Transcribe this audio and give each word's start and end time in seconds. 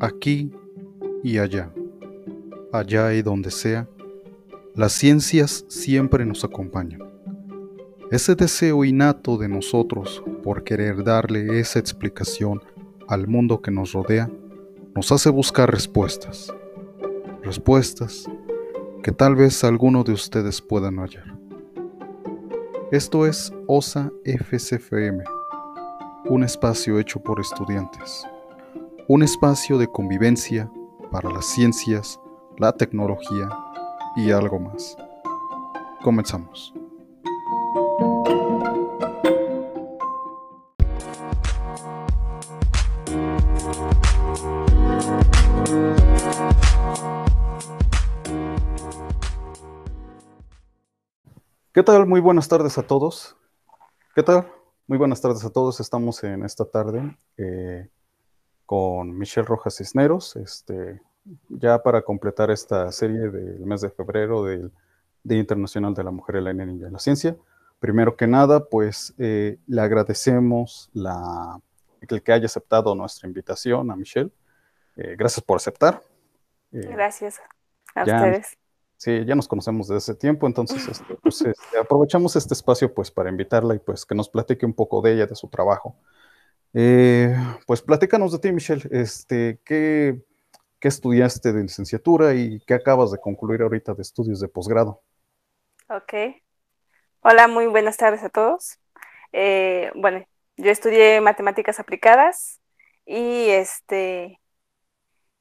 aquí 0.00 0.50
y 1.22 1.38
allá, 1.38 1.72
allá 2.72 3.14
y 3.14 3.22
donde 3.22 3.50
sea, 3.50 3.88
las 4.74 4.92
ciencias 4.92 5.64
siempre 5.68 6.24
nos 6.24 6.44
acompañan. 6.44 7.02
Ese 8.10 8.34
deseo 8.34 8.84
innato 8.84 9.36
de 9.36 9.48
nosotros 9.48 10.22
por 10.42 10.64
querer 10.64 11.04
darle 11.04 11.60
esa 11.60 11.78
explicación 11.78 12.62
al 13.06 13.26
mundo 13.26 13.60
que 13.60 13.70
nos 13.70 13.92
rodea 13.92 14.30
nos 14.94 15.12
hace 15.12 15.30
buscar 15.30 15.70
respuestas. 15.70 16.52
Respuestas 17.42 18.24
que 19.02 19.12
tal 19.12 19.36
vez 19.36 19.62
alguno 19.64 20.04
de 20.04 20.12
ustedes 20.12 20.60
puedan 20.60 20.96
hallar. 20.96 21.38
Esto 22.90 23.26
es 23.26 23.52
OSA 23.66 24.10
FCFM, 24.24 25.22
un 26.26 26.42
espacio 26.42 26.98
hecho 26.98 27.20
por 27.20 27.40
estudiantes, 27.40 28.26
un 29.10 29.22
espacio 29.22 29.78
de 29.78 29.90
convivencia 29.90 30.70
para 31.10 31.30
las 31.30 31.46
ciencias, 31.46 32.20
la 32.58 32.74
tecnología 32.74 33.48
y 34.14 34.30
algo 34.32 34.58
más. 34.58 34.98
Comenzamos. 36.02 36.74
¿Qué 51.72 51.82
tal? 51.82 52.06
Muy 52.06 52.20
buenas 52.20 52.46
tardes 52.46 52.76
a 52.76 52.82
todos. 52.82 53.38
¿Qué 54.14 54.22
tal? 54.22 54.52
Muy 54.86 54.98
buenas 54.98 55.22
tardes 55.22 55.42
a 55.46 55.50
todos. 55.50 55.80
Estamos 55.80 56.22
en 56.24 56.44
esta 56.44 56.66
tarde 56.66 57.16
eh, 57.38 57.88
con 58.68 59.16
Michelle 59.16 59.46
Rojas 59.46 59.78
Cisneros, 59.78 60.36
este, 60.36 61.00
ya 61.48 61.82
para 61.82 62.02
completar 62.02 62.50
esta 62.50 62.92
serie 62.92 63.30
del 63.30 63.64
mes 63.64 63.80
de 63.80 63.88
febrero 63.88 64.44
del 64.44 64.70
Día 65.22 65.38
Internacional 65.38 65.94
de 65.94 66.04
la 66.04 66.10
Mujer, 66.10 66.42
la 66.42 66.52
Niña 66.52 66.86
y 66.86 66.90
la 66.90 66.98
Ciencia. 66.98 67.34
Primero 67.80 68.14
que 68.14 68.26
nada, 68.26 68.66
pues 68.66 69.14
eh, 69.16 69.56
le 69.66 69.80
agradecemos 69.80 70.90
la, 70.92 71.58
el 72.02 72.22
que 72.22 72.30
haya 72.30 72.44
aceptado 72.44 72.94
nuestra 72.94 73.26
invitación 73.26 73.90
a 73.90 73.96
Michelle. 73.96 74.30
Eh, 74.96 75.16
gracias 75.16 75.42
por 75.42 75.56
aceptar. 75.56 76.02
gracias 76.70 77.40
a 77.94 78.02
ustedes. 78.02 78.58
Sí, 78.98 79.24
ya 79.24 79.34
nos 79.34 79.48
conocemos 79.48 79.88
desde 79.88 80.12
ese 80.12 80.14
tiempo, 80.14 80.46
entonces 80.46 80.86
este, 80.86 81.14
pues, 81.14 81.40
este, 81.40 81.78
aprovechamos 81.80 82.36
este 82.36 82.52
espacio 82.52 82.92
pues 82.92 83.10
para 83.10 83.30
invitarla 83.30 83.74
y 83.74 83.78
pues 83.78 84.04
que 84.04 84.14
nos 84.14 84.28
platique 84.28 84.66
un 84.66 84.74
poco 84.74 85.00
de 85.00 85.14
ella, 85.14 85.26
de 85.26 85.36
su 85.36 85.48
trabajo. 85.48 85.96
Eh, 86.74 87.34
pues 87.66 87.82
platícanos 87.82 88.32
de 88.32 88.38
ti, 88.38 88.52
Michelle, 88.52 88.82
este, 88.90 89.58
¿qué, 89.64 90.20
¿qué, 90.78 90.88
estudiaste 90.88 91.52
de 91.52 91.62
licenciatura 91.62 92.34
y 92.34 92.60
qué 92.60 92.74
acabas 92.74 93.10
de 93.10 93.18
concluir 93.18 93.62
ahorita 93.62 93.94
de 93.94 94.02
estudios 94.02 94.40
de 94.40 94.48
posgrado? 94.48 95.02
Ok. 95.88 96.12
Hola, 97.22 97.48
muy 97.48 97.66
buenas 97.66 97.96
tardes 97.96 98.22
a 98.22 98.28
todos. 98.28 98.78
Eh, 99.32 99.90
bueno, 99.94 100.24
yo 100.56 100.70
estudié 100.70 101.20
matemáticas 101.20 101.80
aplicadas 101.80 102.60
y 103.06 103.48
este, 103.48 104.38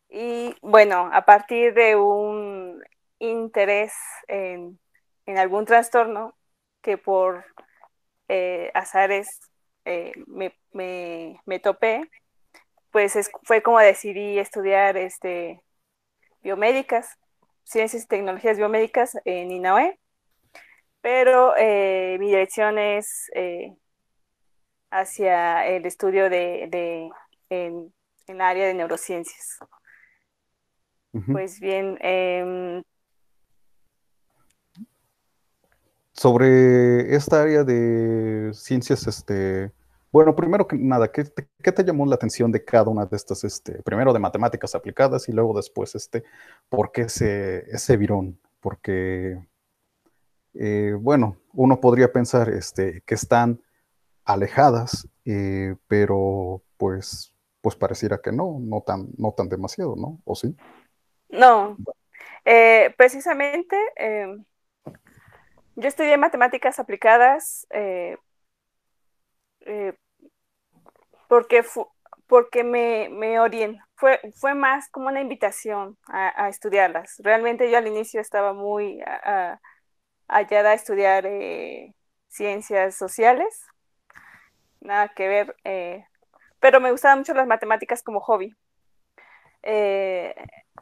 y 0.10 0.56
bueno, 0.62 1.10
a 1.12 1.26
partir 1.26 1.74
de 1.74 1.98
un 1.98 2.82
interés 3.20 3.94
en, 4.28 4.80
algún 5.26 5.66
trastorno 5.66 6.38
que 6.82 6.98
por 6.98 7.44
eh, 8.30 8.72
azares 8.74 9.42
me, 10.28 10.54
topé, 11.62 12.10
pues 12.92 13.18
fue 13.44 13.62
como 13.62 13.80
decidí 13.80 14.40
estudiar 14.40 14.98
este, 14.98 15.62
biomédicas, 16.42 17.18
ciencias 17.64 18.04
y 18.04 18.08
tecnologías 18.08 18.58
biomédicas 18.58 19.18
en 19.26 19.52
INAOE, 19.52 20.00
pero 21.02 21.56
eh, 21.58 22.18
mi 22.20 22.28
dirección 22.28 22.78
es 22.78 23.30
hacia 24.92 25.66
el 25.68 25.86
estudio 25.86 26.30
de, 26.30 26.64
en, 27.50 27.94
en, 28.28 28.38
la 28.38 28.50
área 28.50 28.68
de 28.68 28.74
neurociencias. 28.74 29.60
Pues 31.32 31.60
bien, 31.60 31.98
em, 32.02 32.84
sobre 36.12 37.16
esta 37.16 37.42
área 37.42 37.64
de 37.64 38.52
ciencias, 38.54 39.08
este, 39.08 39.72
bueno, 40.12 40.36
primero 40.36 40.68
que 40.68 40.78
nada, 40.78 41.12
¿qué 41.12 41.26
te, 41.26 41.84
llamó 41.84 42.06
la 42.06 42.16
atención 42.16 42.52
de 42.52 42.64
cada 42.64 42.90
una 42.90 43.06
de 43.06 43.16
estas, 43.16 43.44
este, 43.44 43.82
primero 43.84 44.14
de 44.14 44.20
matemáticas 44.20 44.74
aplicadas 44.74 45.28
y 45.28 45.34
luego 45.34 45.56
después, 45.56 45.96
este, 45.96 46.24
por 46.70 46.92
qué 46.92 47.02
ese, 47.04 47.70
ese 47.70 47.98
virón? 47.98 48.40
Porque, 48.62 49.38
eh, 50.54 50.96
bueno, 51.00 51.38
uno 51.54 51.82
podría 51.82 52.12
pensar, 52.12 52.50
este, 52.50 53.02
que 53.06 53.16
están 53.16 53.62
alejadas, 54.24 55.08
eh, 55.26 55.76
pero 55.88 56.64
pues, 56.78 57.34
pues 57.62 57.76
pareciera 57.76 58.20
que 58.20 58.32
no, 58.32 58.58
no 58.60 58.82
tan, 58.82 59.10
no 59.18 59.34
tan 59.34 59.50
demasiado, 59.50 59.96
¿no? 59.98 60.22
¿O 60.24 60.36
sí? 60.36 60.56
No, 61.30 61.76
eh, 62.46 62.94
precisamente 62.98 63.78
em, 63.98 64.46
yo 65.76 65.88
estudié 65.90 66.16
matemáticas 66.18 66.80
aplicadas 66.80 67.68
eh, 69.68 69.90
eh, 69.90 69.94
porque, 71.28 71.64
porque 72.28 72.64
me, 72.64 73.10
me 73.10 73.40
orientó, 73.40 73.84
fue, 73.96 74.20
fue 74.36 74.54
más 74.56 74.90
como 74.90 75.08
una 75.08 75.22
invitación 75.22 75.98
a, 76.08 76.50
estudiarlas. 76.50 77.16
Realmente 77.20 77.70
yo 77.70 77.78
al 77.78 77.88
inicio 77.88 78.22
estaba 78.22 78.54
muy 78.54 79.02
hallada 80.28 80.72
a 80.72 80.74
estudiar 80.74 81.26
eh, 81.26 81.94
ciencias 82.28 82.96
sociales, 82.96 83.66
nada 84.80 85.10
que 85.10 85.28
ver, 85.28 85.56
pero 86.60 86.80
me 86.80 86.92
gustaban 86.92 87.20
mucho 87.20 87.34
las 87.34 87.48
matemáticas 87.48 88.04
como 88.04 88.20
hobby. 88.22 88.54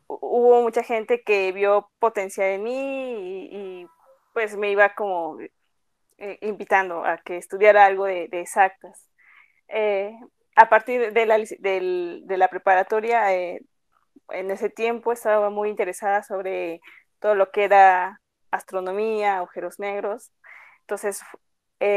hubo 0.08 0.62
mucha 0.62 0.84
gente 0.84 1.24
que 1.24 1.52
vio 1.52 1.90
potencial 2.00 2.50
en 2.50 2.64
mí 2.64 3.48
y 3.52 3.88
pues 4.34 4.58
me 4.58 4.70
iba 4.72 4.94
como 4.96 5.38
eh, 6.18 6.38
invitando 6.42 7.06
a 7.06 7.18
que 7.18 7.38
estudiara 7.38 7.86
algo 7.86 8.06
de, 8.06 8.30
exactas. 8.32 9.10
Eh, 9.68 10.12
a 10.56 10.70
partir 10.70 11.14
de 11.14 11.26
la, 11.26 11.38
de 11.38 12.38
la 12.38 12.48
preparatoria, 12.48 13.34
eh, 13.36 13.62
en 14.30 14.52
ese 14.52 14.70
tiempo 14.70 15.12
estaba 15.12 15.50
muy 15.50 15.70
interesada 15.70 16.24
sobre 16.24 16.80
todo 17.20 17.36
lo 17.36 17.52
que 17.52 17.66
era 17.66 18.22
astronomía, 18.52 19.38
agujeros 19.38 19.80
negros. 19.80 20.32
Entonces 20.82 21.22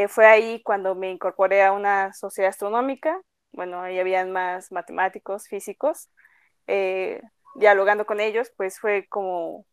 fue 0.08 0.26
ahí 0.26 0.62
cuando 0.62 0.94
me 0.94 1.10
incorporé 1.10 1.62
a 1.62 1.72
una 1.72 2.12
sociedad 2.12 2.50
astronómica. 2.50 3.20
Bueno, 3.52 3.80
ahí 3.80 3.98
habían 3.98 4.32
más 4.32 4.72
matemáticos, 4.72 5.46
físicos. 5.48 6.10
dialogando 7.54 8.06
con 8.06 8.20
ellos, 8.20 8.52
pues 8.56 8.80
fue 8.80 9.06
como 9.08 9.64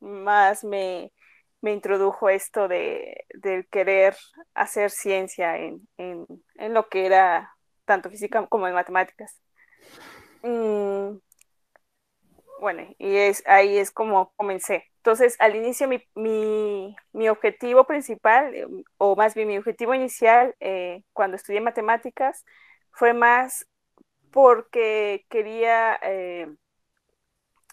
más 0.00 0.64
me, 0.64 1.12
me 1.60 1.72
introdujo 1.72 2.28
esto 2.28 2.68
de, 2.68 3.24
querer 3.70 4.16
hacer 4.54 4.90
ciencia 4.90 5.56
en, 5.56 5.86
lo 6.56 6.88
que 6.88 7.06
era 7.06 7.54
tanto 7.84 8.10
física 8.10 8.46
como 8.46 8.68
en 8.68 8.74
matemáticas. 8.74 9.40
Mm, 10.42 11.18
bueno, 12.60 12.82
y 12.98 13.16
es, 13.16 13.42
ahí 13.46 13.78
es 13.78 13.90
como 13.90 14.32
comencé. 14.36 14.84
Entonces, 14.96 15.36
al 15.38 15.56
inicio 15.56 15.88
mi, 16.14 17.28
objetivo 17.28 17.86
principal, 17.86 18.54
eh, 18.54 18.66
o 18.98 19.16
más 19.16 19.34
bien 19.34 19.48
mi 19.48 19.58
objetivo 19.58 19.94
inicial 19.94 20.54
eh, 20.60 21.02
cuando 21.12 21.36
estudié 21.36 21.60
matemáticas, 21.60 22.44
fue 22.90 23.14
más 23.14 23.66
porque 24.30 25.24
quería 25.30 25.98
eh, 26.02 26.48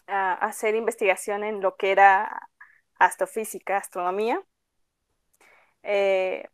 hacer 0.06 0.74
investigación 0.74 1.44
en 1.44 1.60
lo 1.60 1.76
que 1.76 1.90
era 1.90 2.48
astrofísica, 2.98 3.76
astronomía. 3.78 4.42
Eh, 5.82 6.48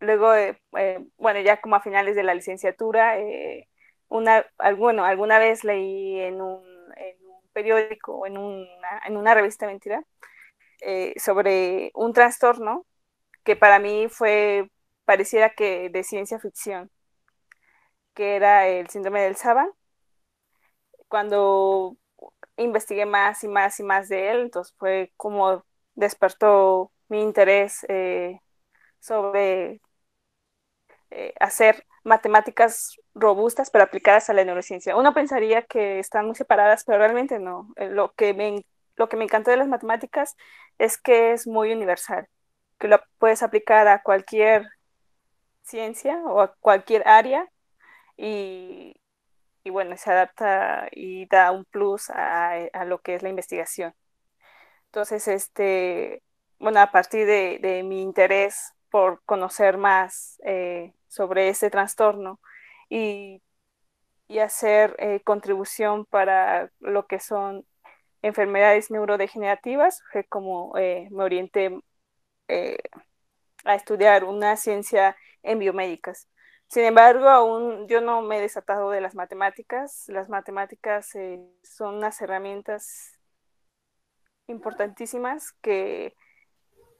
luego, 0.00 0.34
eh, 0.34 0.60
eh, 0.78 1.06
bueno, 1.18 1.40
ya 1.40 1.60
como 1.60 1.76
a 1.76 1.80
finales 1.80 2.16
de 2.16 2.22
la 2.22 2.34
licenciatura, 2.34 3.16
una, 4.08 4.46
bueno, 4.76 5.04
alguna 5.04 5.38
vez 5.38 5.64
leí 5.64 6.20
en 6.20 6.40
un, 6.40 6.64
periódico, 7.52 8.16
una, 8.18 9.02
en 9.06 9.16
una 9.16 9.34
revista 9.34 9.66
mentira, 9.66 10.04
sobre 11.16 11.90
un 11.94 12.12
trastorno 12.12 12.86
que 13.44 13.56
para 13.56 13.78
mí 13.78 14.08
fue, 14.10 14.70
pareciera 15.04 15.50
que 15.50 15.90
de 15.90 16.04
ciencia 16.04 16.38
ficción, 16.38 16.90
que 18.14 18.36
era 18.36 18.68
el 18.68 18.88
síndrome 18.90 19.22
del 19.22 19.36
Saban. 19.36 19.70
Cuando 21.08 21.96
investigué 22.56 23.06
más 23.06 23.44
y 23.44 23.48
más 23.48 23.78
y 23.80 23.82
más 23.84 24.08
de 24.08 24.30
él, 24.30 24.40
entonces 24.42 24.74
fue 24.78 25.12
como 25.16 25.64
despertó 25.96 26.92
mi 27.08 27.22
interés 27.22 27.84
eh, 27.88 28.40
sobre 29.00 29.80
eh, 31.10 31.34
hacer 31.40 31.84
matemáticas 32.04 32.96
robustas 33.14 33.70
pero 33.70 33.84
aplicadas 33.84 34.30
a 34.30 34.34
la 34.34 34.44
neurociencia. 34.44 34.96
Uno 34.96 35.14
pensaría 35.14 35.62
que 35.62 35.98
están 35.98 36.26
muy 36.26 36.34
separadas, 36.36 36.84
pero 36.84 36.98
realmente 36.98 37.38
no. 37.38 37.72
Eh, 37.76 37.88
lo 37.90 38.12
que 38.14 38.34
me, 38.34 38.64
lo 38.96 39.08
que 39.08 39.16
me 39.16 39.24
encantó 39.24 39.50
de 39.50 39.56
las 39.58 39.68
matemáticas 39.68 40.36
es 40.78 40.98
que 40.98 41.32
es 41.32 41.46
muy 41.46 41.72
universal, 41.72 42.28
que 42.78 42.88
lo 42.88 43.00
puedes 43.18 43.42
aplicar 43.42 43.88
a 43.88 44.02
cualquier 44.02 44.68
ciencia 45.62 46.18
o 46.24 46.40
a 46.40 46.54
cualquier 46.56 47.06
área 47.08 47.48
y, 48.16 48.94
bueno, 49.70 49.96
se 49.96 50.10
adapta 50.10 50.88
y 50.92 51.26
da 51.26 51.52
un 51.52 51.64
plus 51.64 52.10
a, 52.10 52.84
lo 52.86 53.00
que 53.02 53.16
es 53.16 53.22
la 53.22 53.28
investigación. 53.30 53.94
Entonces, 54.86 55.28
este, 55.28 56.22
bueno, 56.58 56.80
a 56.80 56.90
partir 56.90 57.26
de, 57.26 57.82
mi 57.84 58.02
interés 58.02 58.74
por 58.90 59.22
conocer 59.24 59.76
más 59.78 60.40
eh, 60.44 60.94
sobre 61.08 61.48
este 61.48 61.70
trastorno 61.70 62.40
y, 62.88 63.42
y 64.28 64.38
hacer 64.40 64.96
eh, 64.98 65.20
contribución 65.20 66.06
para 66.06 66.70
lo 66.80 67.06
que 67.06 67.20
son 67.20 67.66
enfermedades 68.22 68.90
neurodegenerativas, 68.90 70.02
fue 70.12 70.24
como 70.24 70.76
eh, 70.78 71.08
me 71.10 71.24
orienté 71.24 71.80
a 73.64 73.74
estudiar 73.74 74.24
una 74.24 74.56
ciencia 74.56 75.16
en 75.42 75.58
biomédicas. 75.58 76.28
Sin 76.68 76.84
embargo, 76.84 77.28
aún 77.28 77.86
yo 77.88 78.00
no 78.00 78.22
me 78.22 78.38
he 78.38 78.40
desatado 78.40 78.90
de 78.90 79.00
las 79.00 79.14
matemáticas. 79.14 80.04
Las 80.08 80.28
matemáticas 80.28 81.12
son 81.62 81.96
unas 81.96 82.20
herramientas 82.20 83.15
importantísimas 84.48 85.52
que, 85.62 86.14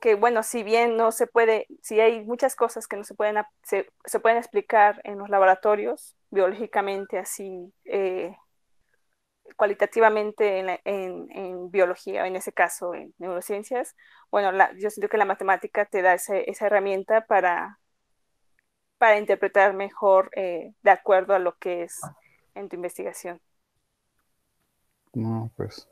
que, 0.00 0.14
bueno, 0.14 0.42
si 0.42 0.62
bien 0.62 0.96
no 0.96 1.12
se 1.12 1.26
puede, 1.26 1.66
si 1.82 2.00
hay 2.00 2.24
muchas 2.24 2.56
cosas 2.56 2.86
que 2.86 2.96
no 2.96 3.04
se 3.04 3.14
pueden, 3.14 3.36
se, 3.62 3.88
se 4.04 4.20
pueden 4.20 4.38
explicar 4.38 5.00
en 5.04 5.18
los 5.18 5.28
laboratorios, 5.28 6.16
biológicamente 6.30 7.18
así, 7.18 7.72
eh, 7.84 8.36
cualitativamente 9.56 10.58
en, 10.58 11.28
en, 11.30 11.70
biología, 11.70 12.26
en 12.26 12.36
ese 12.36 12.52
caso 12.52 12.94
en 12.94 13.14
neurociencias, 13.18 13.94
bueno, 14.30 14.52
la, 14.52 14.72
yo 14.76 14.90
siento 14.90 15.08
que 15.08 15.18
la 15.18 15.24
matemática 15.24 15.86
te 15.86 16.02
da 16.02 16.14
ese, 16.14 16.50
esa 16.50 16.66
herramienta 16.66 17.26
para 17.26 17.78
para 18.98 19.18
interpretar 19.18 19.74
mejor 19.74 20.30
eh, 20.36 20.72
de 20.82 20.90
acuerdo 20.90 21.34
a 21.34 21.38
lo 21.38 21.56
que 21.58 21.82
es 21.82 22.00
en 22.54 22.68
tu 22.68 22.76
investigación. 22.76 23.40
No, 25.12 25.50
pues. 25.56 25.88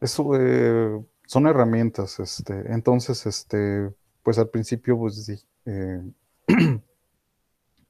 Eso 0.00 0.30
eh, 0.38 1.04
son 1.26 1.46
herramientas, 1.46 2.18
este. 2.20 2.72
Entonces, 2.72 3.26
este, 3.26 3.90
pues 4.22 4.38
al 4.38 4.48
principio, 4.48 4.98
pues. 4.98 5.28
Eh, 5.66 6.02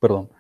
perdón. 0.00 0.31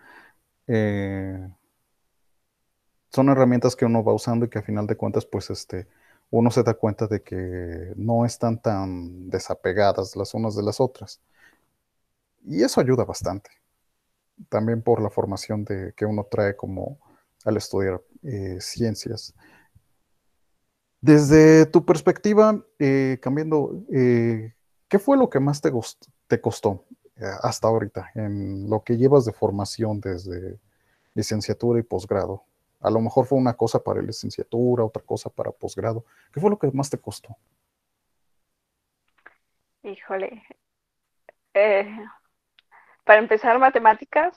son 3.10 3.28
herramientas 3.28 3.74
que 3.76 3.84
uno 3.84 4.04
va 4.04 4.12
usando 4.14 4.46
y 4.46 4.48
que 4.48 4.58
a 4.58 4.62
final 4.62 4.86
de 4.86 4.96
cuentas, 4.96 5.26
pues 5.26 5.50
este, 5.50 5.86
uno 6.30 6.50
se 6.50 6.62
da 6.62 6.74
cuenta 6.74 7.06
de 7.06 7.22
que 7.22 7.92
no 7.96 8.24
están 8.24 8.60
tan 8.60 9.30
desapegadas 9.30 10.16
las 10.16 10.34
unas 10.34 10.56
de 10.56 10.62
las 10.62 10.80
otras. 10.80 11.20
Y 12.44 12.62
eso 12.62 12.80
ayuda 12.80 13.04
bastante. 13.04 13.50
También 14.48 14.82
por 14.82 15.02
la 15.02 15.10
formación 15.10 15.64
de, 15.64 15.92
que 15.96 16.06
uno 16.06 16.26
trae 16.30 16.56
como 16.56 16.98
al 17.44 17.56
estudiar 17.56 18.02
eh, 18.22 18.58
ciencias. 18.60 19.34
Desde 21.00 21.66
tu 21.66 21.84
perspectiva, 21.84 22.64
eh, 22.78 23.18
cambiando, 23.20 23.84
eh, 23.92 24.54
¿qué 24.88 24.98
fue 24.98 25.16
lo 25.16 25.30
que 25.30 25.40
más 25.40 25.60
te, 25.60 25.70
te 26.26 26.40
costó 26.40 26.84
hasta 27.42 27.68
ahorita 27.68 28.10
en 28.14 28.68
lo 28.68 28.84
que 28.84 28.96
llevas 28.96 29.24
de 29.24 29.32
formación 29.32 30.00
desde 30.00 30.58
licenciatura 31.14 31.78
y 31.80 31.82
posgrado? 31.82 32.44
A 32.80 32.90
lo 32.90 33.00
mejor 33.00 33.26
fue 33.26 33.38
una 33.38 33.54
cosa 33.54 33.82
para 33.82 34.02
licenciatura, 34.02 34.84
otra 34.84 35.02
cosa 35.02 35.30
para 35.30 35.50
posgrado. 35.50 36.04
¿Qué 36.32 36.40
fue 36.40 36.50
lo 36.50 36.58
que 36.58 36.70
más 36.72 36.90
te 36.90 36.98
costó? 36.98 37.36
Híjole. 39.82 40.42
Eh, 41.54 41.96
para 43.04 43.20
empezar, 43.20 43.58
matemáticas 43.58 44.36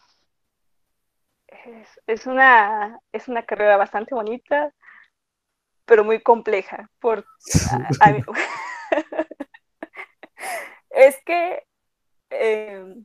es, 2.08 2.28
una, 2.28 3.00
es 3.12 3.28
una 3.28 3.44
carrera 3.44 3.78
bastante 3.78 4.16
bonita, 4.16 4.74
pero 5.90 6.04
muy 6.04 6.22
compleja. 6.22 6.88
Por, 7.00 7.26
es 10.92 11.18
que 11.26 11.64
eh, 12.30 12.96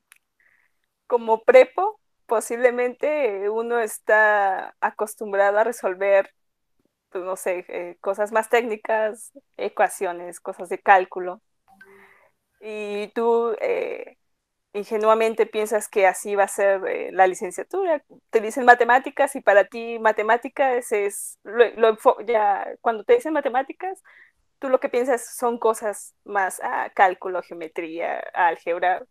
como 1.07 1.43
prepo, 1.45 1.99
posiblemente 2.27 3.49
uno 3.49 3.81
está 3.81 4.77
acostumbrado 4.81 5.59
a 5.59 5.65
resolver, 5.65 6.31
pues, 7.09 7.25
no 7.25 7.37
sé, 7.37 7.65
eh, 7.69 7.97
cosas 8.03 8.33
más 8.33 8.51
técnicas, 8.51 9.33
ecuaciones, 9.57 10.39
cosas 10.39 10.69
de 10.69 10.79
cálculo. 10.79 11.41
Y 12.61 13.09
tú 13.15 13.57
eh, 13.63 14.19
ingenuamente 14.75 15.47
piensas 15.47 15.89
que 15.89 16.07
así 16.07 16.35
va 16.35 16.45
a 16.45 16.49
ser 16.49 16.85
eh, 16.87 17.11
la 17.13 17.27
licenciatura. 17.27 18.03
Te 18.31 18.41
dicen 18.41 18.65
matemáticas 18.65 19.35
y 19.37 19.41
para 19.41 19.65
ti 19.65 19.99
matemáticas 20.01 20.91
es, 20.93 21.39
lo, 21.45 21.97
ya, 22.27 22.67
cuando 22.81 23.05
te 23.05 23.15
dicen 23.15 23.33
matemáticas, 23.33 24.03
tú 24.59 24.69
lo 24.69 24.81
que 24.81 24.89
piensas 24.89 25.37
son 25.37 25.59
cosas 25.59 26.15
más, 26.25 26.61
ah, 26.63 26.91
cálculo, 26.95 27.41
geometría, 27.43 28.19
álgebra, 28.35 29.05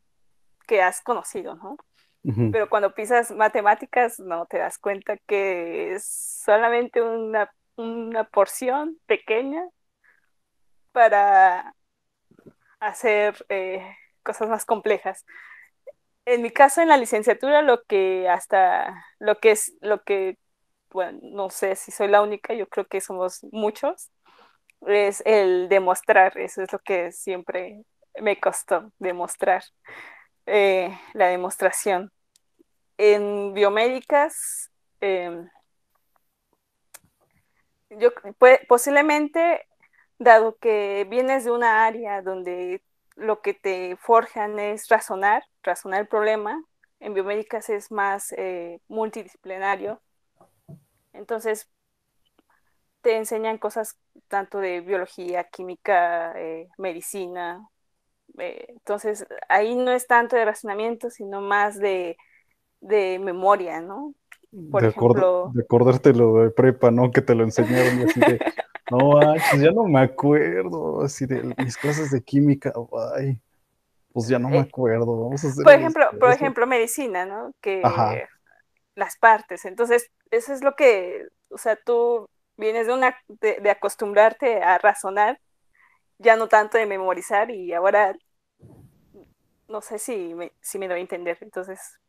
que 0.68 0.82
has 0.82 1.02
conocido, 1.02 1.56
¿no? 1.56 1.78
Pero 2.54 2.70
cuando 2.70 2.94
pisas 2.96 3.32
matemáticas, 3.32 4.18
no 4.18 4.46
te 4.46 4.58
das 4.58 4.78
cuenta 4.78 5.18
que 5.28 5.92
es 5.94 6.06
solamente 6.06 7.02
una, 7.02 7.52
porción 8.32 8.98
pequeña 9.06 9.68
para 10.94 11.76
hacer 12.80 13.46
eh, 13.50 13.86
cosas 14.24 14.48
más 14.48 14.64
complejas. 14.64 15.26
En 16.26 16.42
mi 16.42 16.52
caso, 16.52 16.82
en 16.82 16.88
la 16.90 16.98
licenciatura, 16.98 17.62
lo 17.62 17.84
que 17.84 18.30
hasta 18.30 19.06
lo 19.20 19.40
que 19.40 19.52
es 19.52 19.74
lo 19.82 20.04
que, 20.04 20.38
bueno, 20.92 21.20
no 21.22 21.50
sé 21.50 21.76
si 21.76 21.92
soy 21.92 22.08
la 22.08 22.22
única, 22.22 22.54
yo 22.54 22.68
creo 22.70 22.88
que 22.88 23.02
somos 23.02 23.40
muchos, 23.52 24.12
es 24.88 25.22
el 25.26 25.70
demostrar. 25.70 26.38
Eso 26.38 26.62
es 26.64 26.72
lo 26.72 26.80
que 26.80 27.12
siempre 27.12 27.84
me 28.22 28.40
costó 28.40 28.92
demostrar. 29.00 29.64
Eh, 30.46 30.98
la 31.14 31.28
demostración. 31.28 32.12
En 32.98 33.54
biomédicas, 33.54 34.72
em, 35.02 35.50
yo 37.90 38.12
posiblemente, 38.68 39.66
dado 40.20 40.58
que 40.58 41.06
vienes 41.10 41.46
de 41.46 41.52
una 41.52 41.86
área 41.86 42.22
donde 42.22 42.82
lo 43.16 43.42
que 43.42 43.54
te 43.54 43.96
forjan 43.98 44.60
es 44.60 44.88
razonar, 44.90 45.44
razonar 45.62 46.02
el 46.02 46.08
problema, 46.08 46.64
en 47.00 47.14
biomédicas 47.14 47.70
es 47.70 47.92
más 47.92 48.34
eh, 48.38 48.80
multidisciplinario, 48.88 50.02
entonces 51.12 51.70
te 53.02 53.18
enseñan 53.18 53.58
cosas 53.58 53.98
tanto 54.28 54.60
de 54.60 54.82
biología, 54.82 55.44
química, 55.46 56.34
eh, 56.40 56.70
medicina, 56.78 57.68
eh, 58.38 58.66
entonces, 58.70 59.26
ahí 59.48 59.76
no 59.76 59.92
es 59.92 60.08
tanto 60.08 60.36
de 60.36 60.46
razonamiento, 60.46 61.10
sino 61.10 61.42
más 61.42 61.78
de, 61.80 62.18
de 62.82 63.20
memoria, 63.20 63.82
¿no? 63.82 64.14
Por 64.72 64.82
de 64.82 64.90
ejemplo... 64.90 65.52
de 65.54 65.64
acordarte 65.64 66.14
lo 66.14 66.44
de 66.44 66.52
prepa, 66.52 66.92
¿no? 66.92 67.12
Que 67.12 67.22
te 67.22 67.36
lo 67.36 67.44
enseñaron 67.44 68.08
así 68.08 68.20
de, 68.20 68.40
no 68.92 69.20
pues 69.20 69.62
ya 69.62 69.72
no 69.72 69.84
me 69.86 70.02
acuerdo, 70.02 71.04
así 71.04 71.26
de 71.26 71.44
mis 71.58 71.78
clases 71.78 72.12
de 72.12 72.22
química, 72.22 72.74
ay, 73.16 73.40
pues 74.12 74.28
ya 74.28 74.40
no 74.40 74.50
me 74.50 74.58
eh, 74.58 74.62
acuerdo, 74.62 75.06
vamos 75.06 75.44
a 75.44 75.48
hacer 75.48 75.64
Por 75.64 75.74
ejemplo, 75.74 76.06
por 76.20 76.32
ejemplo, 76.32 76.68
medicina, 76.68 77.26
¿no? 77.26 77.52
Que 77.62 77.82
las 78.96 79.18
partes, 79.18 79.66
entonces, 79.66 80.12
eso 80.32 80.54
es 80.54 80.64
lo 80.64 80.76
que, 80.76 81.26
o 81.50 81.58
sea, 81.58 81.76
tú 81.76 82.30
vienes 82.58 82.88
de 82.88 82.94
una, 82.94 83.16
de, 83.28 83.60
de 83.60 83.70
acostumbrarte 83.72 84.62
a 84.62 84.78
razonar 84.78 85.40
ya 86.20 86.36
no 86.36 86.48
tanto 86.48 86.78
de 86.78 86.86
memorizar 86.86 87.52
y 87.52 87.74
ahora 87.74 88.16
no 89.68 89.82
sé 89.82 90.00
si 90.00 90.34
me, 90.34 90.52
si 90.62 90.80
me 90.80 90.88
doy 90.88 91.00
a 91.00 91.02
entender. 91.02 91.38
Entonces, 91.42 92.00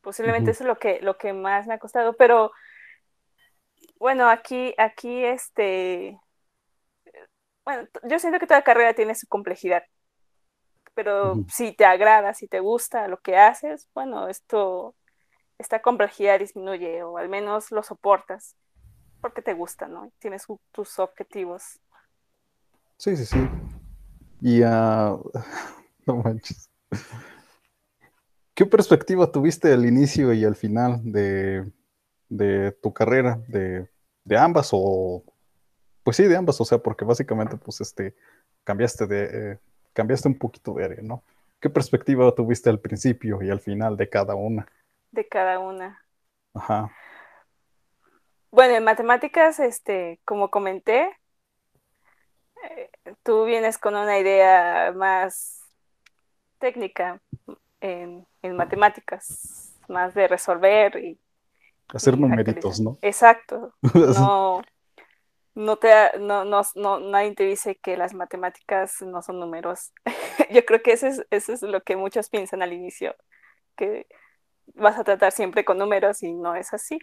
posiblemente 0.00 0.52
eso 0.52 0.64
es 0.64 0.68
lo 0.68 0.78
que, 0.78 1.00
lo 1.02 1.16
que 1.18 1.32
más 1.32 1.66
me 1.66 1.74
ha 1.74 1.78
costado, 1.78 2.14
pero 2.14 2.52
bueno, 4.00 4.28
aquí, 4.30 4.74
aquí, 4.78 5.24
este, 5.24 6.18
bueno, 7.64 7.86
yo 8.08 8.18
siento 8.18 8.38
que 8.38 8.46
toda 8.46 8.62
carrera 8.62 8.94
tiene 8.94 9.14
su 9.14 9.26
complejidad, 9.28 9.82
pero 10.94 11.44
si 11.48 11.72
te 11.72 11.84
agrada, 11.84 12.32
si 12.32 12.48
te 12.48 12.60
gusta 12.60 13.06
lo 13.08 13.20
que 13.20 13.36
haces, 13.36 13.88
bueno, 13.94 14.28
esto, 14.28 14.96
esta 15.58 15.82
complejidad 15.82 16.38
disminuye 16.38 17.02
o 17.02 17.18
al 17.18 17.28
menos 17.28 17.70
lo 17.70 17.82
soportas 17.82 18.56
porque 19.20 19.42
te 19.42 19.52
gusta, 19.52 19.86
¿no? 19.86 20.10
Tienes 20.18 20.46
tus 20.72 20.98
objetivos. 20.98 21.78
Sí, 22.96 23.16
sí, 23.18 23.26
sí. 23.26 23.48
Y 24.40 24.62
uh, 24.62 25.22
no 26.06 26.16
manches. 26.16 26.70
¿Qué 28.54 28.64
perspectiva 28.64 29.30
tuviste 29.30 29.72
al 29.72 29.84
inicio 29.84 30.32
y 30.32 30.44
al 30.44 30.56
final 30.56 31.00
de, 31.04 31.70
tu 32.80 32.92
carrera? 32.92 33.40
De, 33.48 33.88
ambas 34.38 34.70
o... 34.72 35.24
Pues 36.02 36.16
sí, 36.16 36.24
de 36.24 36.36
ambas, 36.36 36.60
o 36.60 36.64
sea, 36.64 36.78
porque 36.78 37.04
básicamente 37.04 37.56
pues 37.56 37.80
este, 37.80 38.14
cambiaste, 38.64 39.06
de, 39.06 39.52
eh, 39.52 39.58
cambiaste 39.92 40.28
un 40.28 40.38
poquito 40.38 40.72
de 40.74 40.84
área, 40.84 41.02
¿no? 41.02 41.22
¿Qué 41.60 41.68
perspectiva 41.68 42.34
tuviste 42.34 42.70
al 42.70 42.80
principio 42.80 43.42
y 43.42 43.50
al 43.50 43.60
final 43.60 43.96
de 43.96 44.08
cada 44.08 44.34
una? 44.34 44.66
De 45.10 45.28
cada 45.28 45.58
una. 45.58 46.02
Ajá. 46.54 46.90
Bueno, 48.50 48.74
en 48.74 48.84
matemáticas, 48.84 49.60
este, 49.60 50.20
como 50.24 50.50
comenté, 50.50 51.10
eh, 52.62 52.90
tú 53.22 53.44
vienes 53.44 53.78
con 53.78 53.94
una 53.94 54.18
idea 54.18 54.92
más 54.94 55.60
técnica 56.58 57.20
en, 57.80 58.26
matemáticas, 58.42 59.76
más 59.88 60.14
de 60.14 60.28
resolver 60.28 60.96
y... 60.96 61.18
Hacer 61.94 62.18
numeritos, 62.18 62.80
¿no? 62.80 62.98
Exacto. 63.02 63.74
No, 63.94 64.62
no 65.54 65.76
te, 65.76 66.18
no, 66.18 66.44
no, 66.44 66.62
no, 66.76 67.00
nadie 67.00 67.34
te 67.34 67.44
dice 67.44 67.76
que 67.76 67.96
las 67.96 68.14
matemáticas 68.14 69.02
no 69.02 69.22
son 69.22 69.40
números. 69.40 69.92
Yo 70.50 70.64
creo 70.64 70.82
que 70.82 70.92
eso 70.92 71.06
es, 71.06 71.26
eso 71.30 71.52
es 71.52 71.62
lo 71.62 71.82
que 71.82 71.96
muchos 71.96 72.28
piensan 72.28 72.62
al 72.62 72.72
inicio, 72.72 73.14
que 73.76 74.06
vas 74.74 74.98
a 74.98 75.04
tratar 75.04 75.32
siempre 75.32 75.64
con 75.64 75.78
números 75.78 76.22
y 76.22 76.32
no 76.32 76.54
es 76.54 76.72
así. 76.72 76.98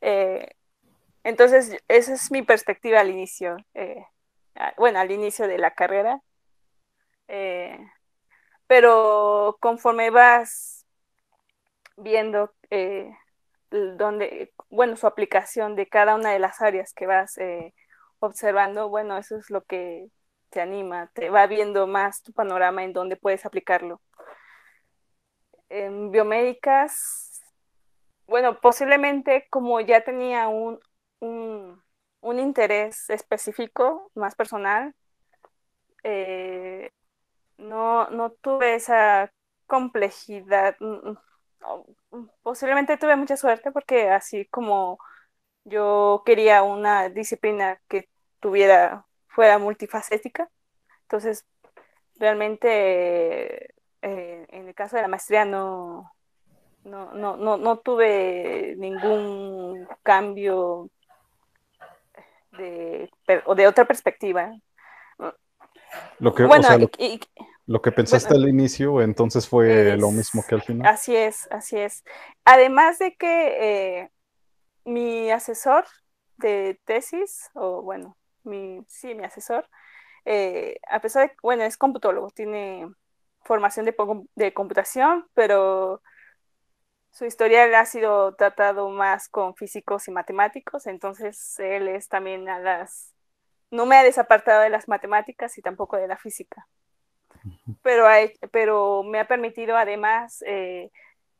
Eh, 0.00 0.48
entonces, 1.24 1.76
esa 1.88 2.12
es 2.14 2.30
mi 2.30 2.42
perspectiva 2.42 3.00
al 3.00 3.10
inicio, 3.10 3.56
eh, 3.74 4.04
bueno, 4.76 5.00
al 5.00 5.10
inicio 5.10 5.48
de 5.48 5.58
la 5.58 5.72
carrera. 5.72 6.20
Eh, 7.28 7.78
pero 8.66 9.56
conforme 9.60 10.10
vas 10.10 10.86
viendo 11.96 12.52
donde, 13.96 14.52
bueno, 14.70 14.96
su 14.96 15.06
aplicación 15.06 15.76
de 15.76 15.88
cada 15.88 16.14
una 16.14 16.30
de 16.32 16.38
las 16.38 16.60
áreas 16.62 16.92
que 16.94 17.06
vas 17.06 17.36
observando, 18.20 18.88
bueno, 18.88 19.18
eso 19.18 19.36
es 19.36 19.50
lo 19.50 19.64
que 19.64 20.08
te 20.50 20.60
anima, 20.60 21.10
te 21.14 21.30
va 21.30 21.46
viendo 21.46 21.86
más 21.86 22.22
tu 22.22 22.32
panorama 22.32 22.84
en 22.84 22.92
donde 22.92 23.16
puedes 23.16 23.44
aplicarlo. 23.46 24.00
En 25.68 26.10
biomédicas 26.10 27.34
bueno, 28.26 28.60
posiblemente 28.60 29.46
como 29.50 29.80
ya 29.80 30.02
tenía 30.02 30.48
un, 30.48 30.80
un, 31.20 32.38
interés 32.38 33.10
específico, 33.10 34.10
más 34.14 34.34
personal, 34.34 34.94
eh, 36.02 36.90
no, 37.58 38.08
no 38.10 38.32
tuve 38.32 38.74
esa 38.74 39.32
complejidad. 39.66 40.76
Mm, 42.10 42.26
posiblemente 42.42 42.96
tuve 42.96 43.16
mucha 43.16 43.36
suerte 43.36 43.72
porque 43.72 44.10
así 44.10 44.46
como 44.46 44.98
yo 45.64 46.22
quería 46.26 46.62
una 46.62 47.08
disciplina 47.08 47.80
que 47.88 48.08
tuviera, 48.40 49.06
fuera 49.28 49.58
multifacética, 49.58 50.48
entonces 51.02 51.46
realmente 52.16 53.74
eh, 54.02 54.46
en 54.48 54.68
el 54.68 54.74
caso 54.74 54.96
de 54.96 55.02
la 55.02 55.08
maestría 55.08 55.44
no, 55.44 56.12
no, 56.84 57.12
no, 57.14 57.36
no, 57.36 57.56
no 57.56 57.78
tuve 57.78 58.74
ningún 58.76 59.88
cambio 60.02 60.90
de, 62.52 63.10
o 63.46 63.54
de 63.54 63.66
otra 63.66 63.84
perspectiva. 63.86 64.52
Lo 66.18 66.34
que, 66.34 66.42
lo, 66.42 66.90
que 67.82 67.92
pensaste 67.92 68.34
al 68.34 68.48
inicio, 68.48 69.00
entonces 69.00 69.48
fue 69.48 69.96
lo 69.96 70.10
mismo 70.10 70.44
que 70.46 70.54
al 70.54 70.62
final. 70.62 70.86
Así 70.86 71.16
es, 71.16 71.48
así 71.50 71.78
es. 71.78 72.04
Además 72.44 72.98
de 72.98 73.16
que 73.16 74.00
eh, 74.02 74.10
mi 74.84 75.30
asesor 75.30 75.84
de 76.36 76.80
tesis, 76.84 77.50
o 77.54 77.82
bueno, 77.82 78.16
mi, 78.42 78.84
sí, 78.88 79.14
mi 79.14 79.24
asesor, 79.24 79.68
eh, 80.24 80.78
a 80.88 81.00
pesar 81.00 81.28
de, 81.28 81.36
bueno, 81.42 81.64
es 81.64 81.76
computólogo, 81.76 82.30
tiene 82.30 82.88
formación 83.44 83.86
de, 83.86 83.94
de 84.34 84.52
computación, 84.52 85.26
pero 85.34 86.02
su 87.10 87.24
historial 87.26 87.74
ha 87.74 87.86
sido 87.86 88.34
tratado 88.34 88.88
más 88.90 89.28
con 89.28 89.54
físicos 89.54 90.08
y 90.08 90.10
matemáticos, 90.10 90.86
entonces 90.86 91.58
él 91.60 91.88
es 91.88 92.08
también 92.08 92.48
a 92.48 92.58
las... 92.58 93.14
No 93.70 93.86
me 93.86 93.96
ha 93.96 94.02
desapartado 94.02 94.62
de 94.62 94.70
las 94.70 94.88
matemáticas 94.88 95.56
y 95.58 95.62
tampoco 95.62 95.96
de 95.96 96.08
la 96.08 96.16
física, 96.16 96.66
pero, 97.82 98.06
pero 98.50 99.02
me 99.02 99.20
ha 99.20 99.26
permitido 99.26 99.76
además 99.76 100.42
eh, 100.46 100.90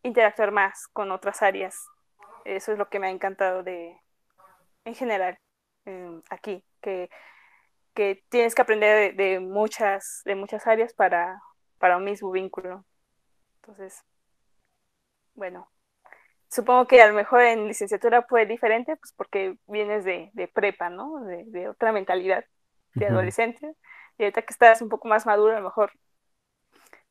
interactuar 0.03 0.51
más 0.51 0.87
con 0.89 1.11
otras 1.11 1.43
áreas. 1.43 1.77
Eso 2.45 2.73
es 2.73 2.79
lo 2.79 2.89
que 2.89 2.99
me 2.99 3.07
ha 3.07 3.11
encantado 3.11 3.63
de, 3.63 3.99
en 4.85 4.95
general, 4.95 5.39
aquí, 6.31 6.65
que, 6.81 7.09
que, 7.95 8.23
tienes 8.29 8.55
que 8.55 8.63
aprender 8.63 9.15
de, 9.17 9.41
muchas, 9.41 10.23
de 10.25 10.35
muchas 10.35 10.67
áreas 10.67 10.93
para, 10.93 11.41
para 11.79 11.97
un 11.97 12.05
mismo 12.05 12.31
vínculo. 12.31 12.85
Entonces, 13.61 14.05
bueno, 15.35 15.71
supongo 16.49 16.87
que 16.87 17.03
a 17.03 17.09
lo 17.09 17.15
mejor 17.15 17.43
en 17.43 17.67
licenciatura 17.67 18.23
fue 18.23 18.47
diferente, 18.47 18.97
pues 18.97 19.13
porque 19.17 19.57
vienes 19.67 20.05
de, 20.05 20.31
prepa, 20.55 20.91
¿no? 20.91 21.25
De, 21.25 21.69
otra 21.69 21.93
mentalidad 21.93 22.45
de 22.95 23.07
adolescente. 23.07 23.75
Y 24.19 24.25
ahorita 24.25 24.43
que 24.43 24.53
estás 24.53 24.83
un 24.83 24.89
poco 24.89 25.09
más 25.09 25.27
maduro, 25.27 25.53
a 25.53 25.61
lo 25.61 25.65
mejor 25.65 25.93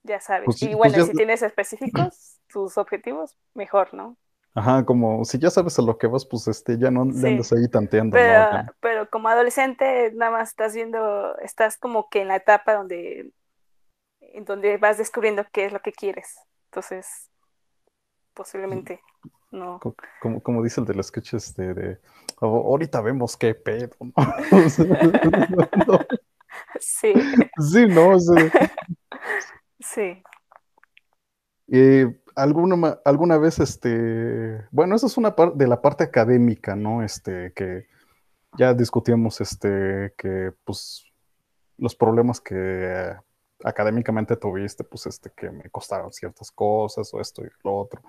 ya 0.03 0.19
sabes. 0.19 0.45
Pues 0.45 0.61
y 0.61 0.67
pues 0.67 0.77
bueno, 0.77 1.05
si 1.05 1.13
tienes 1.13 1.41
específicos 1.41 2.37
tus 2.47 2.77
objetivos, 2.77 3.37
mejor, 3.53 3.93
¿no? 3.93 4.17
Ajá, 4.55 4.85
como 4.85 5.25
si 5.25 5.39
ya 5.39 5.49
sabes 5.49 5.79
a 5.79 5.81
lo 5.81 5.97
que 5.97 6.05
vas, 6.05 6.25
pues 6.25 6.47
este, 6.47 6.77
ya 6.77 6.91
no 6.91 7.05
le 7.05 7.27
andas 7.27 7.51
ahí 7.53 7.67
tanteando. 7.67 8.13
Pero, 8.13 8.65
pero 8.79 9.09
como 9.09 9.27
adolescente, 9.27 10.11
nada 10.13 10.31
más 10.31 10.49
estás 10.49 10.75
viendo, 10.75 11.35
estás 11.39 11.77
como 11.77 12.07
que 12.09 12.21
en 12.21 12.27
la 12.27 12.35
etapa 12.35 12.75
donde, 12.75 13.31
en 14.19 14.45
donde 14.45 14.77
vas 14.77 14.99
descubriendo 14.99 15.43
qué 15.51 15.65
es 15.65 15.73
lo 15.73 15.81
que 15.81 15.91
quieres. 15.91 16.37
Entonces, 16.65 17.31
posiblemente 18.35 19.01
no. 19.49 19.79
Como, 20.21 20.43
como 20.43 20.61
dice 20.61 20.81
el 20.81 20.87
de 20.87 20.93
los 20.93 21.07
sketches 21.07 21.47
este, 21.47 21.73
de, 21.73 21.99
ahorita 22.39 23.01
vemos 23.01 23.35
qué 23.35 23.55
pedo, 23.55 23.95
Sí. 26.79 27.13
Sí, 27.59 27.85
¿no? 27.87 28.17
sí. 29.79 30.23
Eh, 31.67 32.19
¿alguna, 32.35 32.99
alguna 33.05 33.37
vez, 33.37 33.59
este, 33.59 34.65
bueno, 34.71 34.95
eso 34.95 35.07
es 35.07 35.17
una 35.17 35.35
parte 35.35 35.57
de 35.57 35.67
la 35.67 35.81
parte 35.81 36.03
académica, 36.03 36.75
¿no? 36.75 37.03
Este, 37.03 37.53
que 37.53 37.87
ya 38.57 38.73
discutíamos, 38.73 39.39
este, 39.41 40.13
que, 40.17 40.51
pues, 40.65 41.05
los 41.77 41.95
problemas 41.95 42.39
que 42.41 43.15
académicamente 43.63 44.35
tuviste, 44.35 44.83
pues 44.83 45.05
este, 45.05 45.31
que 45.35 45.49
me 45.49 45.69
costaron 45.69 46.11
ciertas 46.11 46.51
cosas 46.51 47.13
o 47.13 47.19
esto 47.19 47.43
y 47.43 47.49
lo 47.63 47.77
otro. 47.77 48.01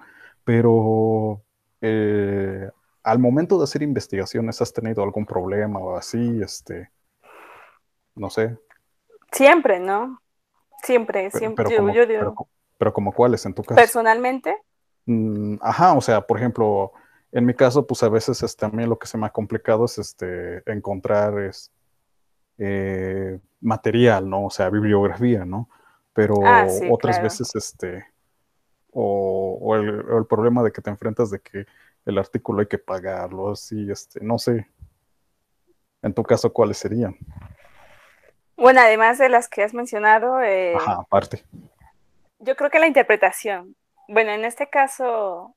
Pero 0.44 1.42
eh, 1.80 2.68
al 3.02 3.18
momento 3.18 3.59
de 3.59 3.64
hacer 3.64 3.83
investigaciones, 3.83 4.61
¿has 4.61 4.73
tenido 4.73 5.02
algún 5.02 5.26
problema 5.26 5.78
o 5.78 5.97
así? 5.97 6.40
Este, 6.42 6.90
no 8.14 8.30
sé. 8.30 8.59
Siempre, 9.33 9.80
¿no? 9.80 10.21
Siempre, 10.83 11.30
siempre. 11.30 11.64
Pero, 11.66 12.35
como, 12.35 12.49
pero, 12.78 12.92
como 12.92 13.12
cuáles 13.12 13.44
en 13.47 13.54
tu 13.54 13.62
caso. 13.62 13.76
Personalmente. 13.76 14.56
Mm, 15.06 15.56
ajá, 15.61 15.94
o 15.94 16.00
sea, 16.00 16.21
por 16.21 16.38
ejemplo, 16.38 16.92
en 17.33 17.47
mi 17.47 17.54
caso, 17.54 17.87
pues 17.87 18.02
a 18.02 18.09
veces 18.09 18.42
mí 18.73 18.87
lo 18.87 18.99
que 18.99 19.06
se 19.06 19.18
me 19.18 19.26
ha 19.26 19.30
complicado 19.30 19.85
es 19.87 19.99
este, 19.99 20.62
encontrar 20.71 21.38
es, 21.40 21.73
eh, 22.59 23.40
material, 23.61 24.28
¿no? 24.28 24.47
O 24.47 24.50
sea, 24.50 24.71
bibliografía, 24.71 25.44
¿no? 25.44 25.68
Pero 26.12 26.37
ah, 26.44 26.66
otras 26.90 27.21
veces, 27.21 27.50
este, 27.56 28.06
o, 28.92 29.75
el, 29.75 30.26
problema 30.26 30.62
de 30.62 30.71
que 30.71 30.80
te 30.80 30.90
enfrentas 30.90 31.30
de 31.30 31.40
que 31.40 31.66
el 32.04 32.18
artículo 32.18 32.61
hay 32.61 32.66
que 32.66 32.78
pagarlo, 32.78 33.50
así, 33.50 33.90
este, 33.90 34.21
no 34.23 34.38
sé. 34.38 34.68
En 36.02 36.14
tu 36.14 36.23
caso, 36.23 36.52
¿cuáles 36.52 36.78
serían? 36.78 37.16
Bueno, 38.56 38.80
además 38.80 39.18
de 39.18 39.28
las 39.28 39.49
que 39.49 39.62
has 39.62 39.75
mencionado. 39.75 40.40
Eh, 40.40 40.75
Ajá, 40.76 41.00
aparte. 41.00 41.44
Yo 42.38 42.56
creo 42.56 42.70
que 42.70 42.78
la 42.78 42.87
interpretación. 42.87 43.76
Bueno, 44.08 44.32
en 44.32 44.44
este 44.44 44.68
caso, 44.68 45.56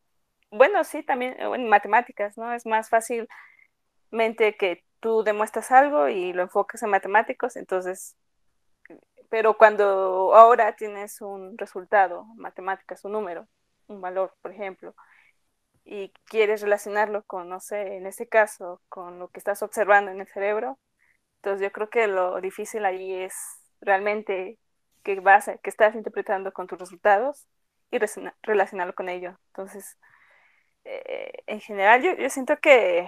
bueno, 0.51 0.83
sí, 0.83 1.03
también 1.03 1.35
en 1.39 1.67
matemáticas, 1.69 2.37
¿no? 2.37 2.53
Es 2.53 2.65
más 2.65 2.89
fácilmente 2.89 4.55
que 4.57 4.83
tú 4.99 5.23
demuestras 5.23 5.71
algo 5.71 6.07
y 6.07 6.33
lo 6.33 6.43
enfocas 6.43 6.81
en 6.83 6.89
matemáticos, 6.89 7.55
entonces, 7.55 8.15
pero 9.29 9.57
cuando 9.57 10.33
ahora 10.35 10.75
tienes 10.75 11.21
un 11.21 11.57
resultado, 11.57 12.25
matemáticas, 12.35 13.03
un 13.05 13.11
número, 13.11 13.47
un 13.87 14.01
valor, 14.01 14.33
por 14.41 14.51
ejemplo, 14.51 14.95
y 15.85 16.11
quieres 16.25 16.61
relacionarlo 16.61 17.23
con, 17.23 17.49
no 17.49 17.59
sé, 17.59 17.97
en 17.97 18.07
este 18.07 18.27
caso, 18.27 18.81
con 18.89 19.19
lo 19.19 19.29
que 19.29 19.39
estás 19.39 19.61
observando 19.63 20.11
en 20.11 20.21
el 20.21 20.27
cerebro, 20.27 20.77
entonces 21.37 21.61
yo 21.61 21.71
creo 21.71 21.89
que 21.89 22.07
lo 22.07 22.39
difícil 22.41 22.85
ahí 22.85 23.13
es 23.13 23.33
realmente 23.81 24.57
que 25.03 25.19
vas, 25.19 25.49
que 25.63 25.69
estás 25.69 25.95
interpretando 25.95 26.51
con 26.51 26.67
tus 26.67 26.79
resultados 26.79 27.47
y 27.91 27.99
relacionarlo 28.43 28.93
con 28.95 29.09
ello. 29.09 29.37
Entonces, 29.47 29.97
eh, 30.83 31.31
en 31.47 31.61
general 31.61 32.01
yo, 32.01 32.15
yo, 32.15 32.29
siento 32.29 32.57
que, 32.59 33.07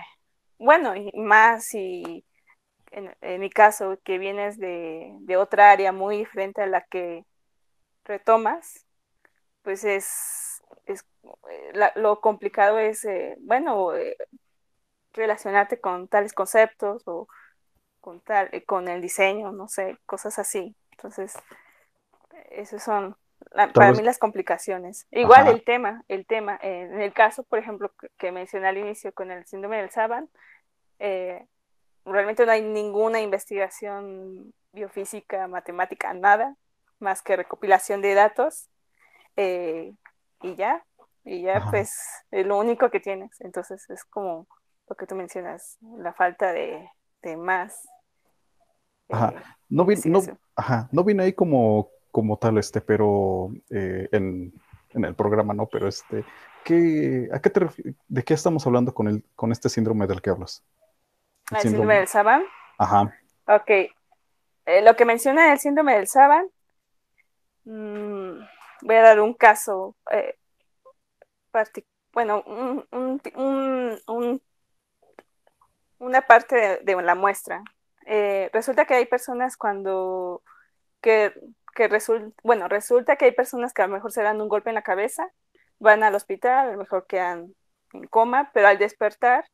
bueno, 0.58 0.96
y 0.96 1.12
más 1.14 1.66
si 1.66 2.26
en, 2.92 3.40
mi 3.40 3.50
caso, 3.50 4.00
que 4.04 4.18
vienes 4.18 4.58
de, 4.58 5.16
de, 5.22 5.38
otra 5.38 5.72
área 5.72 5.92
muy 5.92 6.18
diferente 6.18 6.62
a 6.62 6.68
la 6.68 6.82
que 6.86 7.26
retomas, 8.06 8.86
pues 9.62 9.84
es, 9.84 10.62
es 10.86 11.06
la, 11.74 11.92
lo 11.96 12.22
complicado 12.22 12.80
es, 12.80 13.06
eh, 13.06 13.36
bueno, 13.42 13.96
eh, 13.96 14.18
relacionarte 15.14 15.80
con 15.80 16.08
tales 16.08 16.34
conceptos 16.34 17.04
o 17.08 17.28
con, 18.00 18.22
tal, 18.22 18.50
con 18.66 18.88
el 18.88 19.02
diseño, 19.02 19.52
no 19.52 19.68
sé, 19.68 19.98
cosas 20.06 20.40
así. 20.40 20.76
Entonces, 20.92 21.34
esas 22.52 22.84
son 22.84 23.16
para 23.74 23.92
mí 23.94 24.02
las 24.02 24.18
complicaciones. 24.18 25.08
Igual 25.12 25.48
el 25.48 25.64
tema, 25.64 26.04
el 26.08 26.26
tema, 26.26 26.60
eh, 26.62 26.90
en 26.92 27.02
el 27.02 27.14
caso, 27.14 27.44
por 27.44 27.60
ejemplo, 27.60 27.92
que, 28.18 28.32
mencioné 28.32 28.68
al 28.68 28.78
inicio 28.78 29.14
con 29.14 29.32
el 29.32 29.46
síndrome 29.46 29.78
del 29.78 29.90
Saban, 29.90 30.30
eh, 31.00 31.46
realmente 32.06 32.46
no 32.46 32.52
hay 32.52 32.62
ninguna 32.62 33.22
investigación 33.22 34.54
biofísica, 34.72 35.48
matemática, 35.48 36.14
nada, 36.14 36.56
más 37.00 37.22
que 37.22 37.36
recopilación 37.36 38.02
de 38.02 38.14
datos 38.14 38.70
eh, 39.36 39.94
y 40.42 40.56
ya, 40.56 40.86
y 41.24 41.44
ya 41.44 41.66
pues 41.70 41.98
es 42.32 42.46
lo 42.46 42.58
único 42.58 42.90
que 42.92 43.00
tienes. 43.00 43.40
Entonces 43.40 43.90
es 43.90 44.04
como 44.04 44.48
lo 44.88 44.96
que 44.96 45.08
tú 45.08 45.16
mencionas, 45.16 45.78
la 45.98 46.14
falta 46.14 46.52
de, 46.52 46.90
de 47.22 47.38
más. 47.38 47.88
Ajá. 49.10 49.58
No, 49.68 49.86
vine, 49.86 50.02
no, 50.06 50.22
ajá. 50.56 50.90
no 50.92 51.04
vine 51.04 51.24
ahí 51.24 51.34
como 51.34 51.90
como 52.12 52.38
tal, 52.38 52.58
este, 52.58 52.82
pero 52.82 53.52
eh, 53.70 54.10
en, 54.12 54.54
el 54.94 55.16
programa, 55.16 55.54
¿no? 55.54 55.68
Pero 55.68 55.88
este, 55.88 56.26
¿qué, 56.64 57.30
¿a 57.32 57.40
qué 57.40 57.50
te 57.50 57.68
¿de 58.08 58.24
qué 58.24 58.34
estamos 58.34 58.66
hablando 58.66 58.94
con, 58.94 59.08
el, 59.08 59.24
con 59.36 59.52
este 59.52 59.70
síndrome 59.70 60.08
del 60.08 60.22
que 60.22 60.32
hablas? 60.32 60.64
¿El, 61.52 61.62
síndrome, 61.62 61.96
del 61.96 62.08
Saban? 62.08 62.44
Ajá. 62.78 63.14
Ok. 63.48 63.70
Eh, 63.70 64.82
lo 64.84 64.96
que 64.96 65.06
menciona 65.06 65.52
el 65.52 65.60
síndrome 65.60 65.96
del 65.96 66.08
Saban, 66.08 66.48
mm, 67.66 68.40
voy 68.82 68.96
a 68.96 69.02
dar 69.02 69.20
un 69.20 69.34
caso, 69.34 69.96
eh, 70.12 70.36
bueno, 72.12 72.44
un, 72.46 74.42
una 76.00 76.22
parte 76.22 76.80
de, 76.84 77.02
la 77.02 77.16
muestra. 77.16 77.64
resulta 78.54 78.86
que 78.86 78.96
hay 78.96 79.06
personas 79.06 79.58
cuando 79.58 80.42
que 81.02 81.34
que 81.80 81.88
resulta, 81.88 82.36
bueno, 82.44 82.68
resulta 82.68 83.16
que 83.16 83.26
hay 83.26 83.32
personas 83.32 83.74
que 83.74 83.82
a 83.82 83.88
lo 83.88 83.94
mejor 83.94 84.12
se 84.12 84.22
dan 84.22 84.42
un 84.42 84.50
golpe 84.50 84.70
en 84.70 84.76
la 84.76 84.82
cabeza, 84.82 85.32
van 85.80 86.04
al 86.04 86.16
hospital, 86.16 86.68
a 86.68 86.72
lo 86.72 86.78
mejor 86.78 87.08
quedan 87.08 87.56
en 87.94 88.08
coma, 88.08 88.52
pero 88.54 88.68
al 88.68 88.78
despertar 88.78 89.46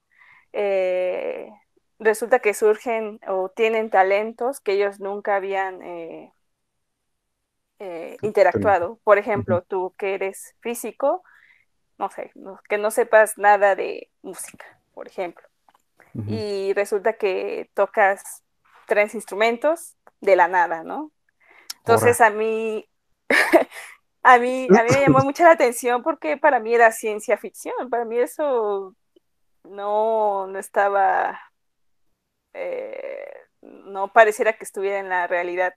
eh, 0.54 1.50
resulta 2.00 2.40
que 2.40 2.54
surgen 2.54 3.20
o 3.28 3.50
tienen 3.50 3.90
talentos 3.90 4.60
que 4.60 4.74
ellos 4.74 5.00
nunca 5.00 5.36
habían 5.36 5.82
eh, 5.84 6.34
eh, 7.80 8.18
interactuado. 8.22 9.00
Por 9.04 9.18
ejemplo, 9.18 9.62
tú 9.62 9.94
que 9.98 10.16
eres 10.16 10.56
físico, 10.62 11.24
no 11.98 12.10
sé, 12.10 12.32
que 12.68 12.78
no 12.78 12.92
sepas 12.92 13.38
nada 13.38 13.76
de 13.76 14.10
música, 14.22 14.66
por 14.94 15.08
ejemplo, 15.08 15.48
y 16.28 16.74
resulta 16.74 17.14
que 17.14 17.70
tocas 17.74 18.44
tres 18.88 19.16
instrumentos 19.16 19.96
de 20.22 20.36
la 20.36 20.48
nada, 20.48 20.84
¿no? 20.84 21.12
Entonces 21.80 22.22
a 22.22 22.30
mí, 22.30 22.88
a 24.24 24.40
mí, 24.40 24.68
a 24.70 24.84
mí 24.84 24.90
me 24.92 25.02
llamó 25.02 25.20
mucha 25.24 25.44
la 25.44 25.52
atención 25.52 26.04
porque 26.04 26.38
para 26.38 26.60
mí 26.60 26.74
era 26.74 26.92
ciencia 26.92 27.38
ficción, 27.38 27.90
para 27.90 28.06
mí 28.06 28.18
eso 28.18 28.96
no, 29.64 30.48
no 30.48 30.60
estaba, 30.60 31.40
eh, 32.54 33.34
no 33.62 34.12
pareciera 34.12 34.54
que 34.54 34.64
estuviera 34.64 35.00
en 35.00 35.10
la 35.10 35.28
realidad. 35.28 35.74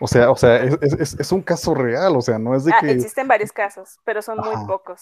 O 0.00 0.08
sea, 0.08 0.30
o 0.30 0.36
sea, 0.36 0.56
es, 0.56 1.32
un 1.32 1.42
caso 1.42 1.74
real, 1.74 2.16
o 2.16 2.20
sea, 2.20 2.38
no 2.38 2.56
es 2.56 2.64
de 2.64 2.72
ah, 2.74 2.78
que... 2.80 2.90
Existen 2.90 3.28
varios 3.28 3.52
casos, 3.52 4.00
pero 4.04 4.20
son 4.20 4.38
muy 4.38 4.66
pocos. 4.66 5.00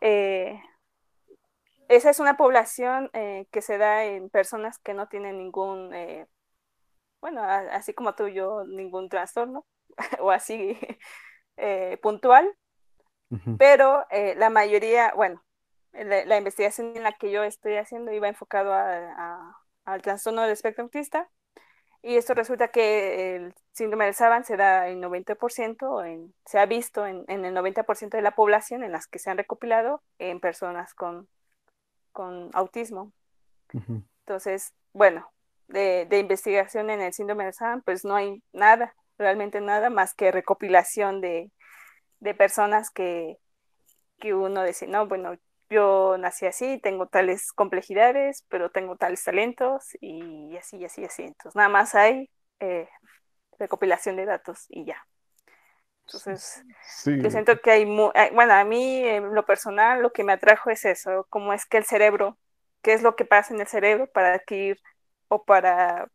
Eh, 0.00 0.58
esa 1.90 2.10
es 2.10 2.20
una 2.20 2.36
población 2.36 3.10
eh, 3.12 3.46
que 3.50 3.62
se 3.62 3.78
da 3.78 4.04
en 4.04 4.30
personas 4.30 4.78
que 4.78 4.94
no 4.94 5.08
tienen 5.08 5.38
ningún 5.38 5.92
bueno, 7.20 7.42
así 7.44 7.92
como 7.94 8.14
tú, 8.14 8.28
yo, 8.28 8.64
ningún 8.64 9.08
trastorno 9.08 9.66
o 10.20 10.30
así 10.30 10.78
eh, 11.56 11.98
puntual, 12.02 12.56
pero 13.58 14.06
eh, 14.10 14.34
la 14.36 14.50
mayoría, 14.50 15.12
bueno, 15.14 15.44
la, 15.92 16.36
investigación 16.36 16.96
en 16.96 17.04
la 17.04 17.12
que 17.12 17.30
yo 17.30 17.44
estoy 17.44 17.76
haciendo 17.76 18.12
iba 18.12 18.26
enfocado 18.26 18.72
al 18.72 20.02
trastorno 20.02 20.42
del 20.42 20.50
espectro 20.50 20.82
autista 20.84 21.28
y 22.02 22.16
esto 22.16 22.34
resulta 22.34 22.68
que 22.68 23.36
el 23.36 23.54
síndrome 23.72 24.06
del 24.06 24.14
Saban 24.14 24.44
se 24.44 24.56
da 24.56 24.88
en 24.88 25.00
90%, 25.00 26.06
en, 26.06 26.34
se 26.44 26.58
ha 26.58 26.66
visto 26.66 27.06
en, 27.06 27.24
en, 27.28 27.44
el 27.44 27.54
90% 27.54 28.10
de 28.10 28.22
la 28.22 28.34
población 28.34 28.82
en 28.82 28.92
las 28.92 29.06
que 29.06 29.20
se 29.20 29.30
han 29.30 29.38
recopilado 29.38 30.02
en 30.18 30.40
personas 30.40 30.94
con, 30.94 31.28
con 32.12 32.50
autismo. 32.52 33.12
Entonces, 34.20 34.74
bueno, 34.92 35.30
de, 35.68 36.06
investigación 36.18 36.90
en 36.90 37.00
el 37.00 37.12
síndrome 37.12 37.44
de 37.44 37.52
Sam, 37.52 37.82
pues 37.82 38.04
no 38.04 38.16
hay 38.16 38.42
nada, 38.52 38.94
realmente 39.18 39.60
nada 39.60 39.90
más 39.90 40.14
que 40.14 40.32
recopilación 40.32 41.20
de, 41.20 41.50
personas 42.36 42.90
que, 42.90 43.38
que 44.18 44.34
uno 44.34 44.64
dice, 44.64 44.86
no, 44.86 45.06
bueno, 45.06 45.36
yo 45.70 46.16
nací 46.18 46.46
así, 46.46 46.80
tengo 46.82 47.06
tales 47.06 47.52
complejidades, 47.52 48.44
pero 48.48 48.70
tengo 48.70 48.96
tales 48.96 49.22
talentos 49.22 49.96
y 50.00 50.56
así, 50.56 50.78
y 50.78 50.84
así, 50.84 51.02
y 51.02 51.04
así. 51.04 51.22
Entonces, 51.22 51.54
nada 51.54 51.68
más 51.68 51.94
hay 51.94 52.28
eh, 52.58 52.88
recopilación 53.58 54.16
de 54.16 54.26
datos 54.26 54.66
y 54.68 54.84
ya. 54.84 55.06
Entonces, 56.12 56.64
yo 57.04 57.30
siento 57.30 57.60
que 57.60 57.70
hay, 57.70 57.84
bueno, 57.84 58.52
a 58.52 58.64
mí 58.64 59.04
en 59.04 59.32
lo 59.32 59.46
personal 59.46 60.02
lo 60.02 60.12
que 60.12 60.24
me 60.24 60.32
atrajo 60.32 60.70
es 60.70 60.84
eso, 60.84 61.24
cómo 61.30 61.52
es 61.52 61.66
que 61.66 61.76
el 61.76 61.84
cerebro, 61.84 62.36
qué 62.82 62.94
es 62.94 63.02
lo 63.02 63.14
que 63.14 63.24
pasa 63.24 63.54
en 63.54 63.60
el 63.60 63.68
cerebro 63.68 64.08
para 64.08 64.34
adquirir 64.34 64.80
o 65.28 65.44
para 65.44 66.10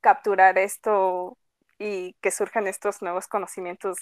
capturar 0.00 0.56
esto 0.56 1.36
y 1.78 2.14
que 2.22 2.30
surjan 2.30 2.66
estos 2.66 3.02
nuevos 3.02 3.28
conocimientos 3.28 3.98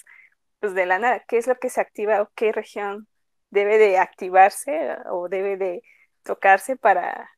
pues 0.61 0.73
de 0.73 0.85
la 0.85 0.97
nada, 0.97 1.19
qué 1.27 1.37
es 1.37 1.47
lo 1.47 1.55
que 1.55 1.69
se 1.69 1.81
activa 1.81 2.21
o 2.21 2.31
qué 2.35 2.53
región 2.53 3.07
debe 3.49 3.77
de 3.77 3.97
activarse 3.97 4.95
o 5.11 5.27
debe 5.27 5.57
de 5.57 5.83
tocarse 6.23 6.77
para, 6.77 7.29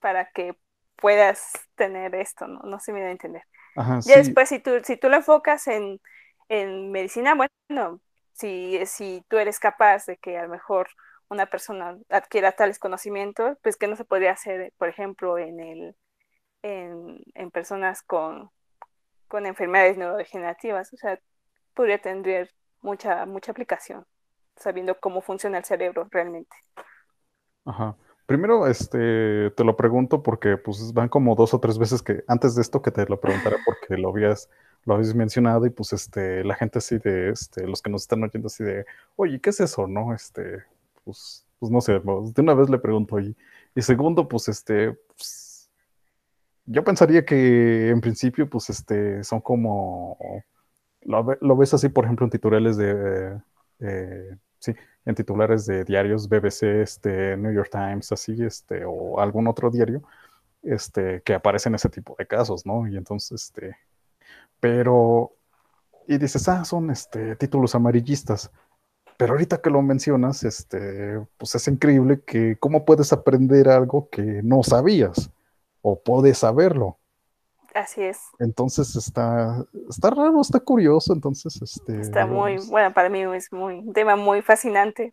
para 0.00 0.30
que 0.32 0.54
puedas 0.96 1.52
tener 1.76 2.14
esto, 2.14 2.46
no, 2.46 2.60
no 2.60 2.78
se 2.78 2.92
me 2.92 3.00
da 3.00 3.08
a 3.08 3.12
entender. 3.12 3.42
y 4.04 4.10
después, 4.10 4.50
si 4.50 4.58
tú, 4.58 4.72
si 4.84 4.96
tú 4.98 5.08
lo 5.08 5.16
enfocas 5.16 5.66
en, 5.68 6.00
en 6.48 6.90
medicina, 6.92 7.34
bueno, 7.34 8.00
si, 8.32 8.84
si 8.86 9.24
tú 9.28 9.38
eres 9.38 9.58
capaz 9.58 10.06
de 10.06 10.16
que 10.16 10.38
a 10.38 10.44
lo 10.44 10.48
mejor 10.48 10.88
una 11.28 11.46
persona 11.46 11.98
adquiera 12.08 12.52
tales 12.52 12.78
conocimientos, 12.78 13.58
pues 13.62 13.76
que 13.76 13.86
no 13.86 13.96
se 13.96 14.04
podría 14.04 14.32
hacer, 14.32 14.72
por 14.78 14.88
ejemplo, 14.88 15.38
en, 15.38 15.60
el, 15.60 15.96
en, 16.62 17.50
personas 17.50 18.02
con, 18.02 18.50
con, 19.28 19.46
enfermedades 19.46 19.98
neurodegenerativas. 19.98 20.92
O 20.92 20.96
sea, 20.96 21.20
podría 21.74 22.00
tener 22.00 22.54
mucha, 22.80 23.26
mucha 23.26 23.52
aplicación, 23.52 24.06
sabiendo 24.56 24.98
cómo 25.00 25.20
funciona 25.20 25.58
el 25.58 25.64
cerebro 25.64 26.08
realmente. 26.10 26.56
Ajá. 27.64 27.96
Primero, 28.28 28.66
este, 28.66 29.50
te 29.52 29.64
lo 29.64 29.74
pregunto 29.74 30.22
porque 30.22 30.58
pues 30.58 30.92
van 30.92 31.08
como 31.08 31.34
dos 31.34 31.54
o 31.54 31.60
tres 31.60 31.78
veces 31.78 32.02
que 32.02 32.24
antes 32.26 32.54
de 32.54 32.60
esto 32.60 32.82
que 32.82 32.90
te 32.90 33.06
lo 33.06 33.18
preguntara 33.18 33.56
porque 33.64 33.96
lo 33.96 34.10
habías, 34.10 34.50
lo 34.84 34.92
habías 34.92 35.14
mencionado 35.14 35.64
y 35.64 35.70
pues 35.70 35.94
este, 35.94 36.44
la 36.44 36.54
gente 36.54 36.76
así 36.76 36.98
de, 36.98 37.30
este, 37.30 37.66
los 37.66 37.80
que 37.80 37.88
nos 37.88 38.02
están 38.02 38.22
oyendo 38.22 38.48
así 38.48 38.62
de, 38.62 38.84
oye, 39.16 39.40
¿qué 39.40 39.48
es 39.48 39.60
eso, 39.60 39.86
no? 39.86 40.12
Este, 40.12 40.62
pues, 41.04 41.46
pues, 41.58 41.72
no 41.72 41.80
sé, 41.80 42.00
pues, 42.00 42.34
de 42.34 42.42
una 42.42 42.52
vez 42.52 42.68
le 42.68 42.78
pregunto 42.78 43.18
y, 43.18 43.34
y 43.74 43.80
segundo, 43.80 44.28
pues 44.28 44.48
este, 44.48 44.92
pues, 45.16 45.70
yo 46.66 46.84
pensaría 46.84 47.24
que 47.24 47.88
en 47.88 48.02
principio, 48.02 48.46
pues 48.50 48.68
este, 48.68 49.24
son 49.24 49.40
como, 49.40 50.18
lo, 51.00 51.56
ves 51.56 51.72
así, 51.72 51.88
por 51.88 52.04
ejemplo, 52.04 52.26
en 52.26 52.30
titulares 52.30 52.76
de, 52.76 53.40
eh, 53.80 54.36
sí, 54.58 54.74
en 55.04 55.14
titulares 55.14 55.66
de 55.66 55.84
diarios 55.84 56.28
BBC, 56.28 56.82
este, 56.82 57.36
New 57.36 57.52
York 57.52 57.70
Times, 57.70 58.12
así, 58.12 58.42
este, 58.42 58.84
o 58.86 59.20
algún 59.20 59.46
otro 59.48 59.70
diario, 59.70 60.02
este, 60.62 61.22
que 61.22 61.34
aparecen 61.34 61.74
ese 61.74 61.88
tipo 61.88 62.14
de 62.18 62.26
casos, 62.26 62.66
¿no? 62.66 62.86
Y 62.88 62.96
entonces, 62.96 63.42
este, 63.42 63.76
pero, 64.60 65.32
y 66.06 66.18
dices, 66.18 66.48
ah, 66.48 66.64
son, 66.64 66.90
este, 66.90 67.36
títulos 67.36 67.74
amarillistas, 67.74 68.50
pero 69.18 69.32
ahorita 69.32 69.60
que 69.60 69.70
lo 69.70 69.82
mencionas, 69.82 70.44
este, 70.44 71.20
pues 71.38 71.54
es 71.54 71.66
increíble 71.68 72.22
que 72.24 72.56
cómo 72.58 72.84
puedes 72.84 73.12
aprender 73.12 73.68
algo 73.68 74.08
que 74.10 74.22
no 74.44 74.62
sabías 74.62 75.30
o 75.82 76.00
puedes 76.00 76.38
saberlo. 76.38 76.98
Así 77.78 78.02
es. 78.02 78.18
Entonces 78.40 78.96
está, 78.96 79.64
está 79.88 80.10
raro, 80.10 80.40
está 80.40 80.58
curioso, 80.58 81.12
entonces 81.12 81.60
este. 81.62 82.00
Está 82.00 82.26
muy, 82.26 82.56
bueno, 82.68 82.92
para 82.92 83.08
mí 83.08 83.20
es 83.36 83.52
muy, 83.52 83.78
un 83.78 83.92
tema 83.92 84.16
muy 84.16 84.42
fascinante. 84.42 85.12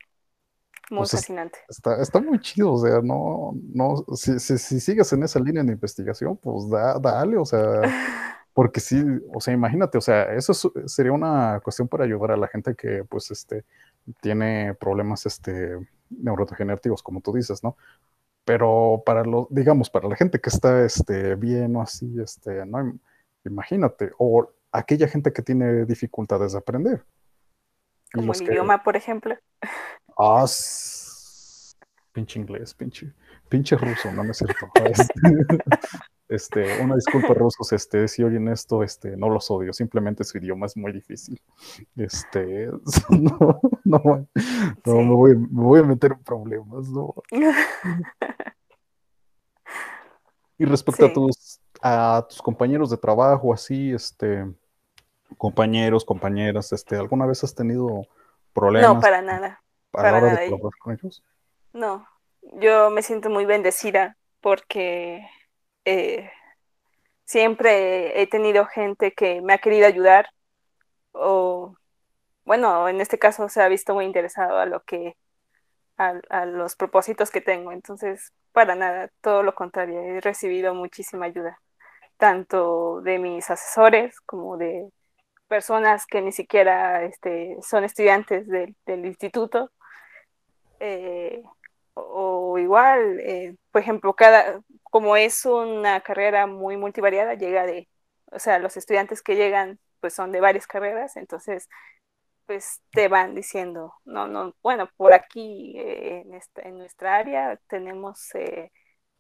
Muy 0.89 0.99
pues 0.99 1.11
fascinante. 1.11 1.59
Está, 1.69 2.01
está, 2.01 2.19
muy 2.19 2.39
chido, 2.39 2.73
o 2.73 2.79
sea, 2.79 3.01
no, 3.03 3.53
no, 3.73 4.03
si, 4.15 4.39
si, 4.39 4.57
si, 4.57 4.79
sigues 4.79 5.11
en 5.13 5.23
esa 5.23 5.39
línea 5.39 5.63
de 5.63 5.73
investigación, 5.73 6.37
pues 6.37 6.69
da, 6.69 6.99
dale, 6.99 7.37
o 7.37 7.45
sea, 7.45 7.81
porque 8.53 8.79
sí, 8.79 9.03
o 9.33 9.41
sea, 9.41 9.53
imagínate, 9.53 9.97
o 9.97 10.01
sea, 10.01 10.33
eso 10.33 10.53
sería 10.85 11.11
una 11.11 11.59
cuestión 11.63 11.87
para 11.87 12.03
ayudar 12.03 12.31
a 12.31 12.37
la 12.37 12.47
gente 12.47 12.75
que, 12.75 13.03
pues, 13.03 13.31
este, 13.31 13.63
tiene 14.21 14.75
problemas, 14.75 15.25
este, 15.25 15.77
neurodegenerativos, 16.09 17.01
como 17.01 17.21
tú 17.21 17.33
dices, 17.33 17.63
¿no? 17.63 17.75
Pero 18.45 19.03
para 19.05 19.23
los, 19.23 19.47
digamos, 19.49 19.89
para 19.89 20.07
la 20.07 20.15
gente 20.15 20.39
que 20.39 20.49
está, 20.49 20.85
este, 20.85 21.35
bien 21.35 21.75
o 21.75 21.81
así, 21.81 22.15
este, 22.21 22.65
no, 22.65 22.97
imagínate, 23.43 24.11
o 24.17 24.49
aquella 24.71 25.07
gente 25.07 25.33
que 25.33 25.41
tiene 25.41 25.85
dificultades 25.85 26.53
de 26.53 26.59
aprender. 26.59 27.03
Como 28.13 28.33
el 28.33 28.41
idioma, 28.43 28.83
por 28.83 28.95
ejemplo. 28.95 29.35
Ah, 30.17 30.45
pinche 32.13 32.39
inglés, 32.39 32.73
pinche, 32.73 33.11
pinche 33.49 33.75
ruso, 33.75 34.11
no 34.11 34.23
me 34.23 34.31
es 34.31 34.37
cierto. 34.37 34.67
Este, 36.27 36.81
una 36.81 36.95
disculpa, 36.95 37.27
rusos, 37.33 37.71
este, 37.71 38.07
si 38.07 38.23
oyen 38.23 38.47
esto, 38.47 38.83
este, 38.83 39.15
no 39.15 39.29
los 39.29 39.49
odio, 39.51 39.73
simplemente 39.73 40.23
su 40.23 40.37
idioma 40.37 40.65
es 40.65 40.75
muy 40.75 40.91
difícil. 40.91 41.41
Este, 41.95 42.69
no, 43.09 43.59
no, 43.83 44.27
no 44.85 44.95
me, 44.95 45.15
voy, 45.15 45.35
me, 45.35 45.47
voy, 45.49 45.79
a 45.79 45.83
meter 45.83 46.13
en 46.13 46.23
problemas, 46.23 46.89
¿no? 46.89 47.13
y 50.57 50.65
respecto 50.65 51.05
a 51.05 51.13
tus, 51.13 51.59
a 51.81 52.25
tus 52.27 52.41
compañeros 52.41 52.89
de 52.89 52.97
trabajo, 52.97 53.53
así, 53.53 53.93
este, 53.93 54.45
compañeros, 55.37 56.05
compañeras, 56.05 56.71
este, 56.73 56.95
¿alguna 56.95 57.25
vez 57.25 57.43
has 57.43 57.53
tenido 57.53 58.07
problemas? 58.53 58.95
No, 58.95 59.01
para 59.01 59.21
nada 59.21 59.61
no, 61.73 62.07
yo 62.59 62.89
me 62.89 63.01
siento 63.01 63.29
muy 63.29 63.45
bendecida 63.45 64.17
porque 64.41 65.25
eh, 65.85 66.31
siempre 67.25 68.21
he 68.21 68.27
tenido 68.27 68.65
gente 68.65 69.13
que 69.13 69.41
me 69.41 69.53
ha 69.53 69.57
querido 69.59 69.87
ayudar 69.87 70.29
o, 71.13 71.75
bueno, 72.45 72.87
en 72.89 73.01
este 73.01 73.19
caso 73.19 73.49
se 73.49 73.61
ha 73.61 73.67
visto 73.69 73.93
muy 73.93 74.05
interesado 74.05 74.57
a 74.59 74.65
lo 74.65 74.81
que, 74.83 75.15
a, 75.97 76.45
los 76.45 76.75
propósitos 76.75 77.31
que 77.31 77.41
tengo. 77.41 77.71
Entonces, 77.71 78.33
para 78.51 78.75
nada, 78.75 79.09
todo 79.21 79.43
lo 79.43 79.55
contrario, 79.55 79.99
he 80.01 80.21
recibido 80.21 80.73
muchísima 80.75 81.27
ayuda, 81.27 81.59
tanto 82.17 83.01
de 83.01 83.19
mis 83.19 83.49
asesores 83.49 84.19
como 84.21 84.57
de 84.57 84.89
personas 85.47 86.05
que 86.07 86.21
ni 86.21 86.31
siquiera 86.31 87.03
este, 87.03 87.57
son 87.61 87.83
estudiantes 87.83 88.47
del 88.47 89.05
instituto 89.05 89.71
eh, 90.79 91.43
o 91.93 92.57
igual, 92.57 93.19
eh, 93.21 93.55
por 93.71 93.81
ejemplo, 93.81 94.13
cada, 94.13 94.61
como 94.95 95.17
es 95.17 95.45
una 95.45 95.99
carrera 95.99 96.47
muy 96.47 96.77
multivariada, 96.77 97.33
llega 97.33 97.65
de, 97.65 97.89
o 98.31 98.39
sea, 98.39 98.59
los 98.59 98.77
estudiantes 98.77 99.21
que 99.21 99.35
llegan 99.35 99.77
pues 99.99 100.13
son 100.13 100.31
de 100.31 100.39
varias 100.39 100.67
carreras, 100.67 101.17
entonces 101.17 101.67
pues 102.45 102.81
te 102.91 103.09
van 103.09 103.35
diciendo, 103.35 103.93
no, 104.05 104.29
no, 104.29 104.55
bueno, 104.63 104.89
por 104.95 105.11
aquí 105.11 105.73
eh, 105.77 106.21
en, 106.21 106.33
esta, 106.33 106.61
en 106.61 106.77
nuestra 106.77 107.17
área 107.17 107.59
tenemos 107.67 108.29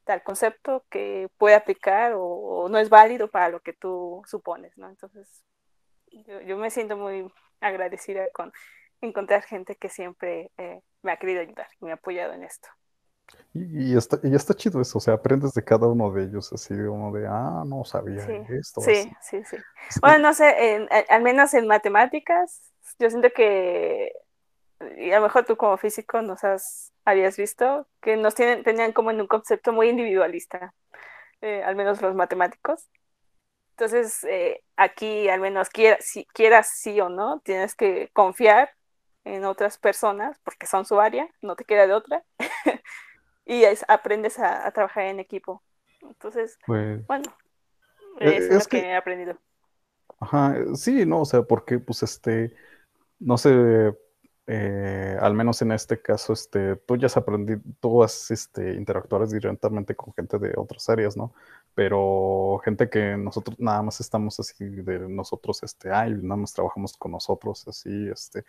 tal 0.05 0.23
concepto 0.23 0.85
que 0.89 1.27
puede 1.37 1.55
aplicar 1.55 2.13
o, 2.15 2.69
no 2.69 2.77
es 2.77 2.87
válido 2.87 3.29
para 3.29 3.49
lo 3.49 3.59
que 3.59 3.73
tú 3.73 4.21
supones, 4.27 4.77
¿no? 4.77 4.87
Entonces, 4.87 5.43
yo, 6.07 6.39
yo 6.39 6.55
me 6.55 6.69
siento 6.69 6.95
muy 6.95 7.29
agradecida 7.59 8.29
con 8.31 8.53
encontrar 9.01 9.43
gente 9.43 9.75
que 9.75 9.89
siempre 9.89 10.51
eh, 10.57 10.79
me 11.01 11.11
ha 11.11 11.17
querido 11.17 11.41
ayudar 11.41 11.67
y 11.81 11.83
me 11.85 11.91
ha 11.91 11.95
apoyado 11.95 12.31
en 12.31 12.43
esto. 12.43 12.69
Y, 13.53 13.95
está, 13.95 14.19
y 14.21 14.35
está 14.35 14.53
chido 14.53 14.81
eso, 14.81 14.97
o 14.97 15.01
sea, 15.01 15.13
aprendes 15.13 15.53
de 15.53 15.63
cada 15.63 15.87
uno 15.87 16.11
de 16.11 16.23
ellos, 16.25 16.51
así 16.51 16.73
de 16.75 16.89
uno 16.89 17.13
de, 17.13 17.25
ah, 17.25 17.63
no 17.65 17.85
sabía 17.85 18.27
esto. 18.49 18.81
Sí, 18.81 19.09
sí, 19.21 19.41
sí. 19.45 19.55
Bueno, 20.01 20.19
no 20.19 20.33
sé, 20.33 20.85
al 21.07 21.21
menos 21.21 21.53
en 21.53 21.65
matemáticas, 21.65 22.73
yo 22.99 23.09
siento 23.09 23.29
que, 23.33 24.11
y 24.97 25.11
a 25.11 25.19
lo 25.19 25.23
mejor 25.23 25.45
tú 25.45 25.55
como 25.55 25.77
físico 25.77 26.21
nos 26.21 26.43
has, 26.43 26.91
habías 27.05 27.37
visto, 27.37 27.87
que 28.01 28.17
nos 28.17 28.35
tienen, 28.35 28.63
tenían 28.63 28.91
como 28.91 29.11
en 29.11 29.21
un 29.21 29.27
concepto 29.27 29.71
muy 29.71 29.87
individualista, 29.87 30.73
eh, 31.39 31.63
al 31.63 31.77
menos 31.77 32.01
los 32.01 32.13
matemáticos. 32.13 32.89
Entonces, 33.71 34.23
eh, 34.25 34.63
aquí 34.75 35.29
al 35.29 35.39
menos 35.39 35.69
quiera, 35.69 35.97
si, 36.01 36.25
quieras 36.33 36.73
sí 36.75 36.99
o 36.99 37.07
no, 37.07 37.39
tienes 37.39 37.73
que 37.75 38.09
confiar 38.11 38.71
en 39.25 39.45
otras 39.45 39.77
personas, 39.77 40.39
porque 40.43 40.67
son 40.67 40.85
su 40.85 40.99
área, 40.99 41.27
no 41.41 41.55
te 41.55 41.65
queda 41.65 41.87
de 41.87 41.93
otra, 41.93 42.23
y 43.45 43.63
aprendes 43.87 44.39
a, 44.39 44.69
trabajar 44.71 45.05
en 45.05 45.19
equipo. 45.19 45.61
Entonces, 46.01 46.57
pues, 46.65 47.05
bueno, 47.07 47.25
e, 48.19 48.37
es, 48.37 48.49
lo 48.49 48.59
que, 48.61 48.79
he 48.79 48.95
aprendido. 48.95 49.37
Ajá, 50.19 50.55
sí, 50.75 51.05
no, 51.05 51.21
o 51.21 51.25
sea, 51.25 51.43
porque 51.43 51.79
pues 51.79 52.03
este, 52.03 52.53
no 53.19 53.37
sé, 53.37 53.93
eh, 54.47 55.17
al 55.19 55.33
menos 55.33 55.61
en 55.61 55.71
este 55.71 56.01
caso, 56.01 56.33
este, 56.33 56.75
tú 56.75 56.97
ya 56.97 57.07
has 57.07 57.17
aprendido, 57.17 57.61
tú 57.79 58.03
has 58.03 58.29
este, 58.31 58.75
interactuado 58.75 59.25
directamente 59.25 59.95
con 59.95 60.13
gente 60.13 60.37
de 60.37 60.53
otras 60.55 60.87
áreas, 60.89 61.17
¿no? 61.17 61.33
Pero 61.73 62.61
gente 62.63 62.89
que 62.89 63.17
nosotros 63.17 63.59
nada 63.59 63.81
más 63.81 63.99
estamos 63.99 64.39
así 64.39 64.65
de 64.65 64.99
nosotros, 65.09 65.63
este, 65.63 65.91
ay, 65.91 66.13
nada 66.21 66.37
más 66.37 66.53
trabajamos 66.53 66.95
con 66.95 67.11
nosotros, 67.11 67.67
así, 67.67 68.07
este, 68.09 68.45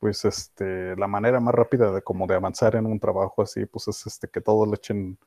pues 0.00 0.24
este, 0.24 0.96
la 0.96 1.06
manera 1.08 1.40
más 1.40 1.54
rápida 1.54 1.92
de 1.92 2.02
como 2.02 2.26
de 2.26 2.34
avanzar 2.36 2.76
en 2.76 2.86
un 2.86 3.00
trabajo 3.00 3.42
así, 3.42 3.66
pues 3.66 3.88
es 3.88 4.06
este 4.06 4.28
que 4.28 4.40
todos 4.40 4.68
le 4.68 4.74
echen, 4.76 5.18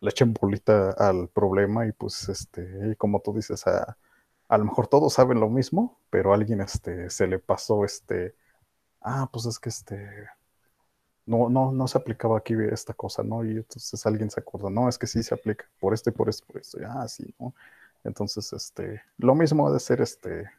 le 0.00 0.10
echen 0.10 0.34
bolita 0.34 0.90
al 0.92 1.28
problema 1.28 1.86
y 1.86 1.92
pues 1.92 2.28
este, 2.28 2.90
y 2.92 2.96
como 2.96 3.20
tú 3.20 3.34
dices, 3.34 3.66
a, 3.66 3.96
a 4.48 4.58
lo 4.58 4.64
mejor 4.64 4.88
todos 4.88 5.14
saben 5.14 5.40
lo 5.40 5.48
mismo, 5.50 5.98
pero 6.10 6.32
a 6.32 6.36
alguien 6.36 6.60
este 6.60 7.10
se 7.10 7.26
le 7.26 7.38
pasó 7.38 7.84
este, 7.84 8.34
ah, 9.02 9.28
pues 9.32 9.46
es 9.46 9.58
que 9.58 9.70
este 9.70 10.28
no, 11.26 11.48
no, 11.50 11.72
no 11.72 11.86
se 11.88 11.98
aplicaba 11.98 12.38
aquí 12.38 12.54
esta 12.72 12.94
cosa, 12.94 13.22
¿no? 13.22 13.44
Y 13.44 13.50
entonces 13.58 14.06
alguien 14.06 14.30
se 14.30 14.40
acuerda, 14.40 14.70
no, 14.70 14.88
es 14.88 14.98
que 14.98 15.06
sí 15.06 15.22
se 15.22 15.34
aplica 15.34 15.66
por 15.78 15.92
esto 15.94 16.10
y 16.10 16.12
por 16.14 16.28
esto, 16.28 16.46
por 16.46 16.60
esto, 16.60 16.80
y, 16.80 16.84
ah, 16.84 17.06
sí, 17.06 17.34
¿no? 17.38 17.54
Entonces, 18.04 18.52
este, 18.52 19.02
lo 19.18 19.34
mismo 19.34 19.68
ha 19.68 19.72
de 19.72 19.80
ser 19.80 20.00
este 20.00 20.50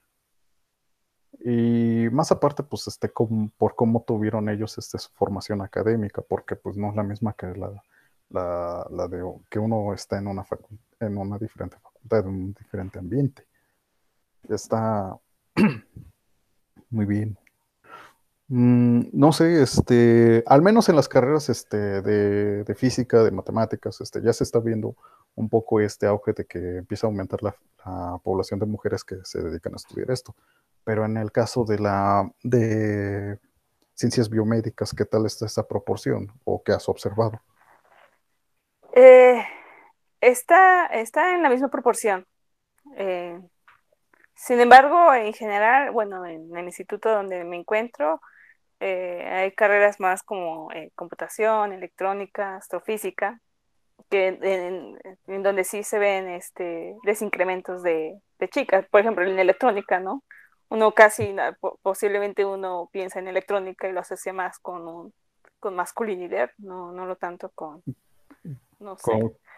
y 1.41 2.09
más 2.11 2.31
aparte, 2.31 2.63
pues, 2.63 2.87
este, 2.87 3.11
por 3.57 3.75
cómo 3.75 4.03
tuvieron 4.05 4.49
ellos 4.49 4.77
este, 4.77 4.97
su 4.99 5.09
formación 5.13 5.61
académica, 5.61 6.21
porque 6.21 6.55
pues 6.55 6.75
no 6.77 6.89
es 6.89 6.95
la 6.95 7.03
misma 7.03 7.33
que 7.33 7.47
la, 7.47 7.83
la, 8.29 9.07
de 9.07 9.23
que 9.49 9.59
uno 9.59 9.93
está 9.93 10.17
en 10.17 10.27
una, 10.27 10.45
en 10.99 11.17
una 11.17 11.37
diferente 11.37 11.77
facultad, 11.79 12.19
en 12.19 12.27
un 12.27 12.53
diferente 12.53 12.99
ambiente. 12.99 13.47
Está 14.49 15.17
muy 16.89 17.05
bien. 17.05 17.37
Mm, 18.49 19.09
no 19.13 19.31
sé, 19.31 19.61
este, 19.61 20.43
al 20.47 20.61
menos 20.61 20.89
en 20.89 20.95
las 20.95 21.07
carreras 21.07 21.49
este, 21.49 22.01
de, 22.01 22.63
de, 22.63 22.75
física, 22.75 23.23
de 23.23 23.31
matemáticas, 23.31 24.01
este, 24.01 24.21
ya 24.21 24.33
se 24.33 24.43
está 24.43 24.59
viendo 24.59 24.95
un 25.35 25.49
poco 25.49 25.79
este 25.79 26.07
auge 26.07 26.33
de 26.33 26.45
que 26.45 26.77
empieza 26.77 27.07
a 27.07 27.09
aumentar 27.09 27.43
la, 27.43 27.55
la 27.85 28.19
población 28.23 28.59
de 28.59 28.65
mujeres 28.65 29.03
que 29.03 29.17
se 29.23 29.41
dedican 29.41 29.73
a 29.73 29.77
estudiar 29.77 30.11
esto 30.11 30.35
pero 30.83 31.05
en 31.05 31.17
el 31.17 31.31
caso 31.31 31.65
de 31.65 31.79
la 31.79 32.29
de 32.43 33.39
ciencias 33.93 34.29
biomédicas, 34.29 34.93
¿qué 34.93 35.05
tal 35.05 35.25
está 35.25 35.45
esa 35.45 35.67
proporción 35.67 36.31
o 36.45 36.63
qué 36.63 36.71
has 36.71 36.87
observado? 36.87 37.41
Eh, 38.93 39.45
está, 40.21 40.87
en 40.93 41.43
la 41.43 41.49
misma 41.49 41.69
proporción. 41.69 42.25
Eh, 42.95 43.37
sin 44.35 44.59
embargo, 44.61 45.13
en 45.13 45.33
general, 45.33 45.91
bueno, 45.91 46.25
en 46.25 46.55
el 46.55 46.65
instituto 46.65 47.09
donde 47.09 47.43
me 47.43 47.57
encuentro, 47.57 48.21
eh, 48.79 49.27
hay 49.29 49.51
carreras 49.51 49.99
más 49.99 50.23
como 50.23 50.69
computación, 50.95 51.73
electrónica, 51.73 52.55
astrofísica, 52.55 53.41
que 54.09 54.39
en, 55.27 55.43
donde 55.43 55.65
sí 55.65 55.83
se 55.83 55.99
ven 55.99 56.29
este 56.29 56.95
desincrementos 57.03 57.83
de, 57.83 58.17
de 58.39 58.47
chicas, 58.47 58.85
por 58.89 59.01
ejemplo, 59.01 59.25
en 59.25 59.37
electrónica, 59.37 59.99
¿no? 59.99 60.23
Uno 60.69 60.93
casi, 60.93 61.35
posiblemente 61.81 62.45
uno 62.45 62.89
piensa 62.91 63.19
en 63.19 63.27
electrónica 63.27 63.87
y 63.87 63.91
lo 63.91 64.01
asocia 64.01 64.33
más 64.33 64.59
con 64.59 64.87
un, 64.87 65.13
con 65.59 65.75
masculinidad, 65.75 66.51
no, 66.57 66.91
no 66.91 67.05
lo 67.05 67.15
tanto 67.15 67.49
con, 67.49 67.83
no 68.79 68.97
sé. 68.97 69.11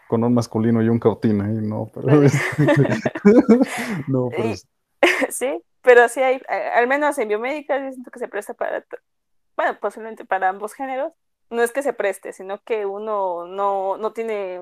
Con, 0.07 0.23
un 0.23 0.33
masculino 0.33 0.81
y 0.81 0.89
un 0.89 0.99
cautina, 0.99 1.49
y 1.49 1.65
no, 1.65 1.89
pero 1.93 2.07
no, 4.07 4.29
pero 4.29 4.55
sí, 5.29 5.61
pero 5.81 6.09
sí 6.09 6.21
hay, 6.21 6.41
al 6.75 6.87
menos 6.87 7.17
en 7.17 7.27
biomédica, 7.27 7.77
yo 7.77 7.91
siento 7.91 8.11
que 8.11 8.19
se 8.19 8.27
presta 8.27 8.53
para, 8.53 8.85
bueno, 9.55 9.77
posiblemente 9.79 10.25
para 10.25 10.49
ambos 10.49 10.73
géneros, 10.73 11.13
no 11.49 11.61
es 11.61 11.71
que 11.71 11.83
se 11.83 11.93
preste, 11.93 12.33
sino 12.33 12.61
que 12.63 12.85
uno 12.85 13.45
no, 13.47 13.97
no 13.97 14.13
tiene, 14.13 14.61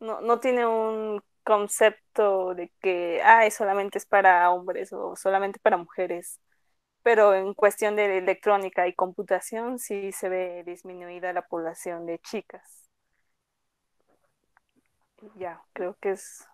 no, 0.00 0.20
no 0.20 0.40
tiene 0.40 0.66
un 0.66 1.22
concepto 1.46 2.56
de 2.56 2.72
que 2.80 3.22
ah, 3.22 3.48
solamente 3.50 3.98
es 3.98 4.04
para 4.04 4.50
hombres 4.50 4.92
o 4.92 5.14
solamente 5.14 5.60
para 5.60 5.76
mujeres, 5.76 6.40
pero 7.04 7.34
en 7.34 7.54
cuestión 7.54 7.94
de 7.94 8.18
electrónica 8.18 8.88
y 8.88 8.94
computación 8.94 9.78
sí 9.78 10.10
se 10.10 10.28
ve 10.28 10.64
disminuida 10.66 11.32
la 11.32 11.46
población 11.46 12.04
de 12.04 12.18
chicas. 12.18 12.90
Ya, 15.36 15.62
creo 15.72 15.96
que 16.00 16.10
es, 16.10 16.44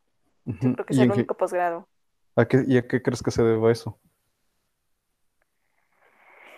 creo 0.61 0.85
que 0.85 0.93
es 0.93 0.99
el 0.99 1.11
único 1.11 1.35
posgrado. 1.39 1.89
¿Y 2.67 2.77
a 2.77 2.87
qué 2.87 3.03
crees 3.03 3.23
que 3.23 3.31
se 3.31 3.43
deba 3.43 3.73
eso? 3.73 3.99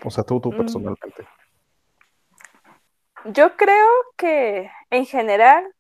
O 0.05 0.11
sea, 0.11 0.25
tú, 0.25 0.41
tú 0.41 0.51
mm. 0.51 0.57
personalmente. 0.57 1.27
Yo 3.27 3.57
creo 3.57 3.89
que 4.17 4.71
en 4.91 5.07
general 5.07 5.73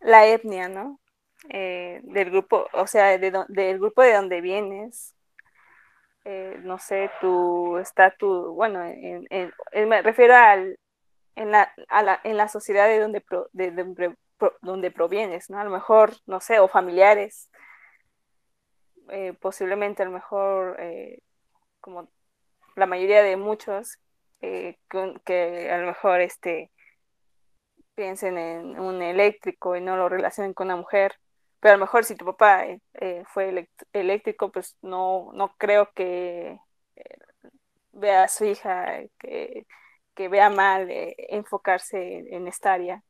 la 0.00 0.26
etnia, 0.26 0.68
¿no? 0.68 0.99
Eh, 1.48 2.00
del 2.02 2.30
grupo, 2.30 2.68
o 2.74 2.86
sea, 2.86 3.16
del 3.16 3.78
grupo 3.78 4.02
de 4.02 4.12
donde 4.12 4.40
vienes, 4.40 5.14
eh, 6.24 6.58
no 6.62 6.78
sé, 6.78 7.10
tu 7.20 7.78
estatus, 7.78 8.54
bueno, 8.54 8.80
me 8.80 10.02
refiero 10.02 10.34
al, 10.36 10.78
en, 11.36 11.50
la, 11.50 11.72
a 11.88 12.02
la, 12.02 12.20
en 12.24 12.36
la 12.36 12.48
sociedad 12.48 12.88
de 12.88 13.00
donde, 13.00 13.24
de, 13.52 14.14
donde 14.60 14.90
provienes, 14.90 15.48
¿no? 15.48 15.58
A 15.58 15.64
lo 15.64 15.70
mejor, 15.70 16.12
no 16.26 16.40
sé, 16.40 16.58
o 16.60 16.68
familiares, 16.68 17.50
eh, 19.08 19.32
posiblemente 19.40 20.02
a 20.02 20.06
lo 20.06 20.12
mejor, 20.12 20.78
como 21.80 22.10
la 22.76 22.86
mayoría 22.86 23.22
de 23.22 23.36
muchos, 23.36 23.98
que 24.40 25.70
a 25.72 25.78
lo 25.78 25.86
mejor 25.86 26.20
este 26.20 26.70
piensen 27.94 28.38
en 28.38 28.80
un 28.80 29.02
eléctrico 29.02 29.76
y 29.76 29.80
no 29.80 29.96
lo 29.96 30.08
relacionen 30.08 30.54
con 30.54 30.68
una 30.68 30.76
mujer. 30.76 31.14
Pero 31.60 31.74
a 31.74 31.76
lo 31.76 31.84
mejor 31.84 32.04
si 32.04 32.16
tu 32.16 32.24
papá 32.24 32.66
eh, 32.66 32.80
eh, 32.94 33.24
fue 33.28 33.68
eléctrico, 33.92 34.50
pues 34.50 34.76
no, 34.82 35.30
no 35.34 35.54
creo 35.58 35.92
que 35.94 36.58
eh, 36.96 37.18
vea 37.92 38.24
a 38.24 38.28
su 38.28 38.44
hija 38.46 39.00
que, 39.18 39.66
vea 40.16 40.50
mal 40.50 40.88
enfocarse 40.90 42.18
en, 42.34 42.46
esta 42.46 42.74
área. 42.74 43.02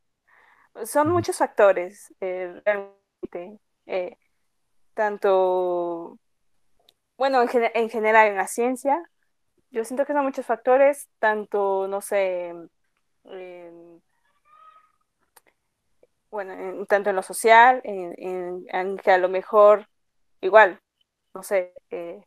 Son 0.85 1.09
muchos 1.09 1.37
factores, 1.37 2.13
realmente. 2.21 3.59
tanto, 4.93 6.17
bueno, 7.17 7.41
en, 7.41 7.49
en 7.73 7.89
general 7.89 8.27
en 8.27 8.37
la 8.37 8.47
ciencia, 8.47 9.03
yo 9.71 9.83
siento 9.83 10.05
que 10.05 10.13
son 10.13 10.23
muchos 10.23 10.45
factores, 10.45 11.09
tanto, 11.19 11.87
no 11.89 11.99
sé, 11.99 12.53
bueno, 16.31 16.85
tanto 16.87 17.09
en 17.11 17.15
lo 17.17 17.23
social, 17.23 17.81
en, 17.83 18.97
que 18.97 19.11
a 19.11 19.17
lo 19.17 19.29
mejor, 19.29 19.87
igual, 20.41 20.79
no 21.33 21.43
sé, 21.43 21.73
eh, 21.91 22.23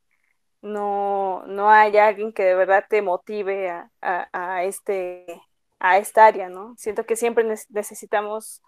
no, 0.63 1.45
no 1.47 1.71
hay 1.71 1.97
alguien 1.99 2.33
que 2.33 2.45
de 2.45 2.55
verdad 2.55 2.87
te 2.89 3.03
motive 3.03 3.71
a, 4.03 4.65
este, 4.65 5.43
a 5.81 5.99
esta 5.99 6.27
área, 6.27 6.49
¿no? 6.49 6.75
Siento 6.79 7.07
que 7.07 7.17
siempre 7.17 7.45
necesitamos 7.71 8.63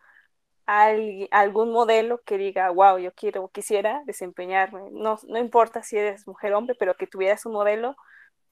algún 0.66 1.70
modelo 1.72 2.22
que 2.24 2.38
diga, 2.38 2.70
wow, 2.70 2.98
yo 2.98 3.12
quiero, 3.14 3.48
quisiera 3.48 4.02
desempeñarme, 4.06 4.90
no, 4.92 5.18
no 5.28 5.38
importa 5.38 5.82
si 5.82 5.96
eres 5.98 6.26
mujer 6.26 6.54
o 6.54 6.58
hombre, 6.58 6.76
pero 6.78 6.96
que 6.96 7.06
tuvieras 7.06 7.46
un 7.46 7.52
modelo 7.52 7.96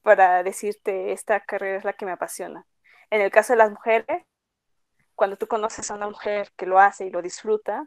para 0.03 0.43
decirte, 0.43 1.13
esta 1.13 1.41
carrera 1.41 1.79
es 1.79 1.85
la 1.85 1.95
que 1.95 2.07
me 2.07 2.13
apasiona. 2.13 2.67
En 3.11 3.21
el 3.21 3.31
caso 3.31 3.55
de 3.55 3.59
las 3.59 3.71
mujeres, 3.71 4.25
cuando 5.15 5.37
tú 5.37 5.47
conoces 5.47 5.91
a 5.91 5.95
una 5.95 6.09
mujer 6.09 6.51
que 6.57 6.67
lo 6.67 6.79
hace 6.79 7.07
y 7.07 7.11
lo 7.11 7.23
disfruta, 7.23 7.87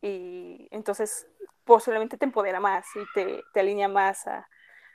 y 0.00 0.68
entonces 0.70 1.26
posiblemente 1.64 2.16
te 2.16 2.24
empodera 2.24 2.60
más 2.60 2.86
y 2.94 3.00
te, 3.14 3.42
te 3.52 3.60
alinea 3.60 3.88
más 3.88 4.26
a, 4.26 4.48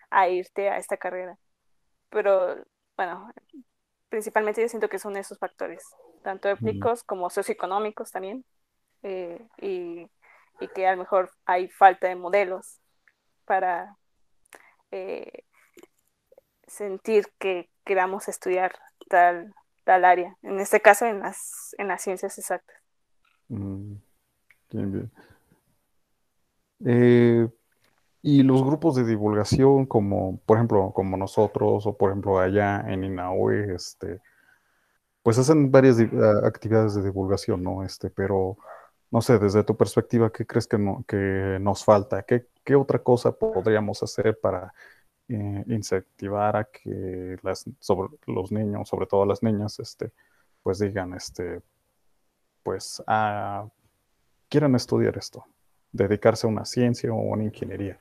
a, 0.10 0.28
irte 0.30 0.70
a 0.70 0.78
esta 0.78 0.98
carrera. 0.98 1.38
Pero 2.10 2.64
bueno, 2.96 3.32
principalmente 4.10 4.62
yo 4.62 4.70
siento 4.70 4.90
que 4.90 5.00
son 5.00 5.18
esos 5.18 5.38
factores, 5.40 5.84
tanto 6.24 6.50
étnicos 6.50 7.04
como 7.04 7.30
socioeconómicos 7.30 8.12
también, 8.12 8.46
eh, 9.04 9.46
y, 9.58 10.10
y, 10.60 10.68
que 10.70 10.88
a 10.88 10.92
lo 10.92 10.98
mejor 10.98 11.32
hay 11.46 11.70
falta 11.70 12.08
de 12.08 12.16
modelos 12.16 12.80
para 13.46 13.98
eh, 14.92 15.44
sentir 16.68 17.28
que 17.40 17.70
queramos 17.84 18.28
estudiar 18.30 18.74
tal 19.10 19.54
tal 19.84 20.06
área, 20.06 20.38
en 20.42 20.60
este 20.60 20.82
caso 20.82 21.06
en 21.06 21.20
las, 21.20 21.76
en 21.78 21.88
las 21.88 22.02
ciencias 22.02 22.38
exactas. 22.38 22.76
Mm, 23.50 23.96
bien, 24.72 24.92
bien. 24.92 25.12
Eh, 26.86 27.48
y 28.22 28.44
los 28.44 28.64
grupos 28.64 28.96
de 28.96 29.06
divulgación, 29.06 29.86
como 29.86 30.40
por 30.46 30.58
ejemplo, 30.58 30.92
como 30.94 31.18
nosotros, 31.18 31.86
o 31.86 31.98
por 31.98 32.12
ejemplo 32.12 32.40
allá 32.40 32.82
en 32.88 33.04
INAOE, 33.04 33.76
este, 33.76 34.22
pues 35.22 35.38
hacen 35.38 35.72
varias 35.72 35.98
actividades 36.44 36.96
de 36.96 37.04
divulgación, 37.04 37.64
¿no? 37.64 37.84
Este, 37.84 38.10
pero 38.10 38.58
no 39.12 39.22
sé, 39.22 39.40
desde 39.40 39.64
tu 39.64 39.78
perspectiva, 39.78 40.32
¿qué 40.32 40.46
crees 40.46 40.68
que, 40.68 40.78
no, 40.78 41.06
que 41.08 41.58
nos 41.62 41.86
falta? 41.86 42.24
¿Qué, 42.24 42.48
¿Qué 42.64 42.76
otra 42.76 43.00
cosa 43.00 43.32
podríamos 43.32 44.02
hacer 44.04 44.40
para 44.40 44.74
eh, 45.30 45.64
incentivar 45.68 46.58
a 46.58 46.66
que 46.66 47.38
las, 47.44 47.66
sobre, 47.80 48.10
los 48.28 48.52
niños, 48.52 48.90
sobre 48.90 49.06
todo 49.06 49.26
las 49.26 49.42
niñas, 49.42 49.80
este, 49.80 50.12
pues 50.62 50.80
digan, 50.80 51.14
este, 51.14 51.62
pues, 52.62 53.02
a, 53.08 53.66
quieran 54.50 54.76
estudiar 54.76 55.18
esto, 55.18 55.46
dedicarse 55.94 56.46
a 56.46 56.50
una 56.50 56.66
ciencia 56.66 57.14
o 57.14 57.16
una 57.16 57.44
ingeniería. 57.44 57.98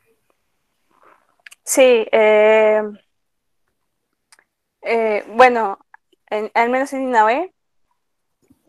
Sí, 1.63 2.09
eh, 2.11 2.83
eh, 4.81 5.25
bueno, 5.29 5.79
al 6.55 6.71
menos 6.71 6.93
en 6.93 7.03
INAVE, 7.03 7.55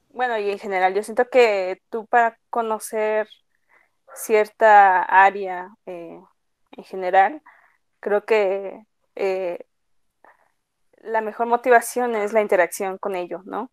bueno, 0.09 0.37
y 0.37 0.51
en 0.51 0.59
general, 0.59 0.93
yo 0.93 1.01
siento 1.01 1.27
que 1.27 1.81
tú 1.89 2.05
para 2.05 2.37
conocer 2.51 3.27
cierta 4.13 5.01
área 5.01 5.75
en 5.85 6.23
general, 6.83 7.41
Creo 8.03 8.25
que 8.25 8.85
eh, 9.15 9.65
la 10.97 11.21
mejor 11.21 11.47
motivación 11.47 12.17
es 12.17 12.33
la 12.33 12.41
interacción 12.41 12.97
con 12.97 13.15
ellos, 13.15 13.45
¿no? 13.45 13.71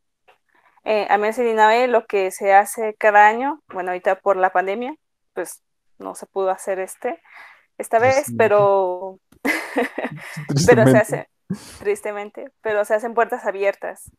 Eh, 0.84 1.08
a 1.10 1.18
menos 1.18 1.36
en 1.38 1.48
INAVE 1.48 1.88
lo 1.88 2.06
que 2.06 2.30
se 2.30 2.54
hace 2.54 2.94
cada 2.94 3.26
año, 3.26 3.60
bueno, 3.72 3.90
ahorita 3.90 4.20
por 4.20 4.36
la 4.36 4.50
pandemia, 4.50 4.94
pues 5.34 5.64
no 5.98 6.14
se 6.14 6.26
pudo 6.26 6.50
hacer 6.50 6.78
este 6.78 7.20
esta 7.76 7.98
vez, 7.98 8.30
pero 8.38 9.18
pero 10.68 10.86
se 10.86 10.96
hace 10.96 11.28
tristemente, 11.80 12.52
pero 12.60 12.84
se 12.84 12.94
hacen 12.94 13.14
puertas 13.14 13.44
abiertas. 13.46 14.12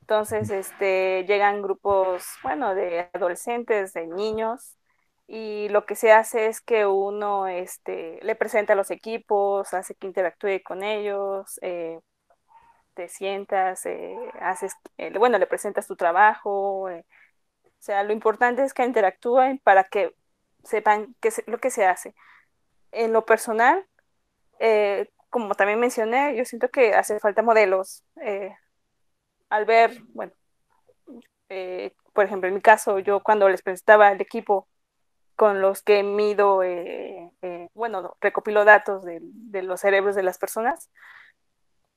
Entonces, 0.00 0.48
este 0.48 1.26
llegan 1.28 1.60
grupos, 1.60 2.24
bueno, 2.42 2.74
de 2.74 3.10
adolescentes, 3.12 3.92
de 3.92 4.06
niños 4.06 4.77
y 5.28 5.68
lo 5.68 5.84
que 5.86 5.94
se 5.94 6.10
hace 6.12 6.46
es 6.46 6.62
que 6.62 6.86
uno 6.86 7.46
este, 7.48 8.18
le 8.22 8.34
presenta 8.34 8.72
a 8.72 8.76
los 8.76 8.90
equipos, 8.90 9.74
hace 9.74 9.94
que 9.94 10.06
interactúe 10.06 10.62
con 10.64 10.82
ellos, 10.82 11.58
eh, 11.62 12.00
te 12.94 13.08
sientas, 13.08 13.84
eh, 13.86 14.16
haces, 14.40 14.74
eh, 14.96 15.12
bueno, 15.18 15.38
le 15.38 15.46
presentas 15.46 15.86
tu 15.86 15.96
trabajo, 15.96 16.84
o 16.84 17.02
sea, 17.78 18.02
lo 18.04 18.12
importante 18.14 18.64
es 18.64 18.74
que 18.74 18.84
interactúen 18.84 19.58
para 19.58 19.84
que 19.84 20.14
sepan 20.64 21.14
qué 21.20 21.28
es 21.28 21.42
lo 21.46 21.58
que 21.58 21.70
se 21.70 21.86
hace. 21.86 22.14
En 22.92 23.12
lo 23.12 23.24
personal, 23.26 23.86
como 25.30 25.54
también 25.54 25.80
mencioné, 25.80 26.36
yo 26.36 26.44
siento 26.44 26.70
que 26.70 26.94
hace 26.94 27.20
falta 27.20 27.42
modelos. 27.42 28.04
al 29.50 29.64
ver, 29.66 30.02
bueno, 30.14 30.32
por 32.12 32.24
ejemplo, 32.24 32.48
en 32.48 32.54
mi 32.54 32.60
caso, 32.60 32.98
yo 32.98 33.22
cuando 33.22 33.48
les 33.48 33.62
presentaba 33.62 34.08
al 34.08 34.20
equipo 34.20 34.68
con 35.38 35.60
los 35.62 35.82
que 35.82 36.02
mido, 36.02 36.64
eh, 36.64 37.30
eh, 37.42 37.68
bueno, 37.74 38.16
recopilo 38.20 38.64
datos 38.64 39.04
de, 39.04 39.20
los 39.62 39.80
cerebros 39.80 40.16
de 40.16 40.24
las 40.24 40.36
personas, 40.36 40.90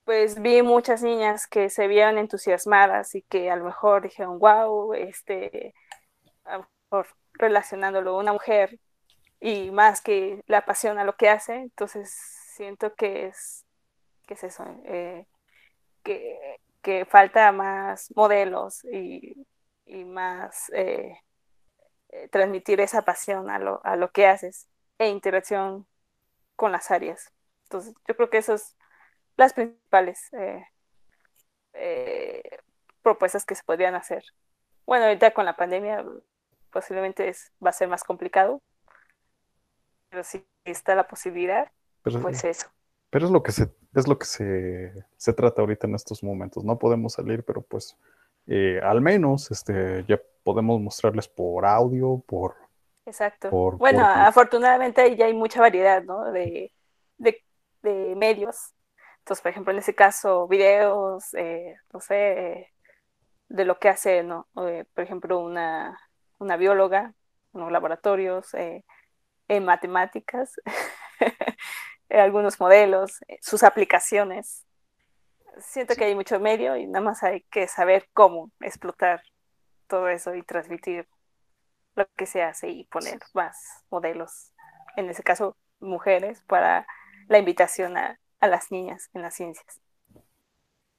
pues 0.06 0.40
vi 0.40 0.62
muchas 0.62 1.02
niñas 1.02 1.48
que 1.48 1.72
se 1.72 1.88
vieron 1.88 2.20
entusiasmadas 2.20 3.16
y 3.16 3.24
que 3.24 3.50
a 3.50 3.56
lo 3.56 3.66
mejor 3.66 4.04
dijeron, 4.04 4.38
wow, 4.38 4.94
este, 4.94 5.74
a 6.46 6.58
lo 6.60 6.68
mejor 6.92 7.08
relacionándolo 7.34 8.12
a 8.12 8.20
una 8.20 8.34
mujer 8.34 8.80
y 9.40 9.72
más 9.72 10.02
que 10.02 10.44
la 10.46 10.60
apasiona 10.60 11.04
lo 11.04 11.16
que 11.16 11.30
hace, 11.30 11.56
entonces 11.56 12.14
siento 12.56 12.94
que 12.94 13.26
es, 13.26 13.66
que 14.28 14.36
es 14.36 14.44
eso, 14.44 14.66
eh, 14.86 15.26
que, 16.04 16.60
que, 16.84 17.06
falta 17.06 17.52
más 17.52 18.14
modelos 18.16 18.86
y, 18.86 19.48
y 19.86 20.06
más 20.06 20.70
eh, 20.76 21.18
transmitir 22.32 22.82
esa 22.82 23.04
pasión 23.04 23.50
a 23.50 23.60
lo, 23.60 23.82
a 23.84 23.96
lo 23.96 24.12
que 24.12 24.28
haces 24.28 24.68
e 24.98 25.08
interacción 25.08 25.88
con 26.56 26.72
las 26.72 26.92
áreas. 26.92 27.32
Entonces, 27.64 27.96
yo 28.08 28.16
creo 28.16 28.30
que 28.30 28.38
esas 28.38 28.62
son 28.62 28.78
las 29.38 29.54
principales 29.54 30.32
eh, 30.34 30.64
eh, 31.74 32.58
propuestas 33.02 33.46
que 33.46 33.56
se 33.56 33.64
podrían 33.64 33.96
hacer. 33.96 34.24
Bueno, 34.86 35.06
ahorita 35.06 35.32
con 35.32 35.46
la 35.46 35.56
pandemia 35.56 36.06
posiblemente 36.72 37.28
es, 37.30 37.52
va 37.64 37.70
a 37.70 37.74
ser 37.74 37.88
más 37.88 38.04
complicado, 38.04 38.62
pero 40.10 40.24
si 40.24 40.46
está 40.66 40.96
la 40.96 41.08
posibilidad, 41.08 41.72
pues 42.04 42.44
eso. 42.44 42.68
Pero 43.10 43.26
es 43.26 43.32
lo 43.32 43.44
que 43.44 43.52
se, 43.52 43.70
es 43.96 44.08
lo 44.08 44.18
que 44.18 44.26
se, 44.26 45.06
se, 45.18 45.34
trata 45.34 45.62
ahorita 45.62 45.88
en 45.88 45.96
estos 45.96 46.24
momentos. 46.24 46.64
No 46.64 46.78
podemos 46.78 47.14
salir, 47.14 47.44
pero 47.44 47.62
pues 47.62 47.98
eh, 48.48 48.80
al 48.84 49.02
menos 49.02 49.52
este, 49.52 50.04
ya 50.08 50.20
podemos 50.44 50.80
mostrarles 50.82 51.28
por 51.28 51.66
audio, 51.66 52.24
por... 52.26 52.56
Exacto. 53.06 53.50
bueno, 53.78 54.06
afortunadamente 54.06 55.16
ya 55.16 55.26
hay 55.26 55.34
mucha 55.34 55.60
variedad, 55.60 56.04
¿no? 56.04 56.32
De, 56.32 56.72
de, 57.18 57.44
de, 57.82 58.16
medios. 58.16 58.74
Entonces, 59.20 59.42
por 59.42 59.52
ejemplo, 59.52 59.74
en 59.74 59.80
ese 59.80 59.96
caso, 59.96 60.48
videos, 60.48 61.34
eh, 61.34 61.76
no 61.92 62.00
sé, 62.00 62.72
de 63.50 63.66
lo 63.66 63.80
que 63.80 63.90
hace, 63.90 64.24
¿no? 64.24 64.48
Eh, 64.68 64.86
por 64.94 65.04
ejemplo, 65.04 65.40
una, 65.40 66.00
una 66.38 66.58
bióloga, 66.58 67.14
unos 67.54 67.72
laboratorios, 67.72 68.54
en 68.54 69.66
matemáticas. 69.66 70.54
Algunos 72.10 72.60
modelos, 72.60 73.20
sus 73.42 73.64
aplicaciones. 73.64 74.66
Siento 75.60 75.96
que 75.96 76.06
hay 76.06 76.16
mucho 76.16 76.40
medio 76.40 76.76
y 76.78 76.88
nada 76.88 77.04
más 77.04 77.24
hay 77.24 77.42
que 77.52 77.68
saber 77.68 78.08
cómo 78.14 78.52
explotar 78.62 79.22
todo 79.88 80.08
eso 80.08 80.34
y 80.36 80.44
transmitir 80.44 81.08
lo 81.96 82.08
que 82.16 82.26
se 82.26 82.42
hace 82.42 82.70
y 82.70 82.86
poner 82.86 83.20
más 83.34 83.58
modelos, 83.90 84.54
en 84.96 85.10
ese 85.10 85.24
caso 85.24 85.58
mujeres, 85.80 86.42
para 86.48 86.88
la 87.28 87.38
invitación 87.38 87.98
a, 87.98 88.18
las 88.40 88.72
niñas 88.72 89.10
en 89.14 89.22
las 89.22 89.36
ciencias. 89.36 89.82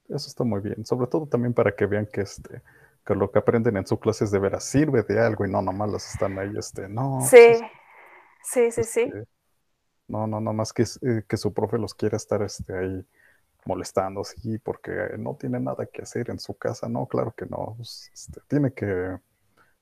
Eso 0.07 0.27
está 0.27 0.43
muy 0.43 0.61
bien, 0.61 0.85
sobre 0.85 1.07
todo 1.07 1.27
también 1.27 1.53
para 1.53 1.75
que 1.75 1.85
vean 1.85 2.05
que 2.05 2.21
este 2.21 2.61
que 3.05 3.15
lo 3.15 3.31
que 3.31 3.39
aprenden 3.39 3.75
en 3.75 3.85
sus 3.85 3.99
clases 3.99 4.31
de 4.31 4.39
veras 4.39 4.63
sirve 4.63 5.03
de 5.03 5.19
algo 5.19 5.45
y 5.45 5.51
no 5.51 5.61
nomás 5.61 5.91
las 5.91 6.13
están 6.13 6.39
ahí, 6.39 6.53
este, 6.57 6.87
no. 6.87 7.19
Sí, 7.21 7.59
sí, 8.41 8.71
sí, 8.71 8.83
sí. 8.85 9.01
Este, 9.01 9.27
no, 10.07 10.25
no, 10.25 10.39
no 10.39 10.53
más 10.53 10.71
que, 10.71 10.83
eh, 10.83 11.23
que 11.27 11.35
su 11.35 11.53
profe 11.53 11.77
los 11.77 11.93
quiera 11.93 12.15
estar 12.15 12.41
este, 12.43 12.77
ahí 12.77 13.05
molestando, 13.65 14.23
sí, 14.23 14.57
porque 14.59 14.91
no 15.17 15.35
tiene 15.35 15.59
nada 15.59 15.85
que 15.85 16.03
hacer 16.03 16.29
en 16.29 16.39
su 16.39 16.55
casa. 16.57 16.89
No, 16.89 17.07
claro 17.07 17.33
que 17.35 17.45
no. 17.45 17.77
Este, 17.79 18.41
tiene 18.47 18.73
que 18.73 19.17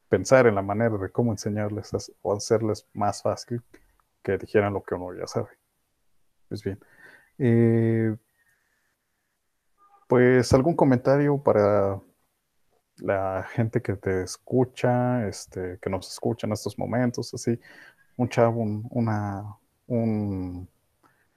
pensar 0.09 0.47
en 0.47 0.55
la 0.55 0.61
manera 0.61 0.97
de 0.97 1.09
cómo 1.11 1.31
enseñarles 1.31 1.91
o 2.21 2.33
hacerles 2.35 2.87
más 2.93 3.21
fácil 3.21 3.61
que 4.23 4.37
dijeran 4.37 4.73
lo 4.73 4.83
que 4.83 4.95
uno 4.95 5.13
ya 5.17 5.27
sabe. 5.27 5.49
Pues 6.49 6.63
bien. 6.63 6.79
Eh, 7.37 8.15
pues 10.07 10.51
algún 10.53 10.75
comentario 10.75 11.41
para 11.41 12.01
la 12.97 13.43
gente 13.53 13.81
que 13.81 13.95
te 13.95 14.23
escucha, 14.23 15.27
este, 15.27 15.79
que 15.81 15.89
nos 15.89 16.11
escucha 16.11 16.47
en 16.47 16.53
estos 16.53 16.77
momentos, 16.77 17.33
así, 17.33 17.59
un 18.17 18.29
chavo, 18.29 18.61
una, 18.89 19.57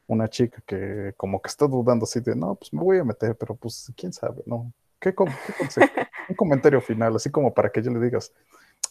una 0.07 0.29
chica 0.29 0.63
que 0.67 1.15
como 1.17 1.41
que 1.41 1.49
está 1.49 1.67
dudando 1.67 2.05
así 2.05 2.21
de, 2.21 2.35
no, 2.37 2.55
pues 2.57 2.73
me 2.73 2.83
voy 2.83 2.99
a 2.99 3.05
meter, 3.05 3.37
pero 3.37 3.55
pues 3.55 3.93
quién 3.97 4.13
sabe, 4.13 4.43
¿no? 4.47 4.73
¿Qué, 5.01 5.15
Un 6.29 6.37
comentario 6.37 6.81
final, 6.81 7.17
así 7.17 7.31
como 7.31 7.53
para 7.53 7.71
que 7.71 7.83
yo 7.83 7.91
le 7.91 8.01
digas, 8.01 8.33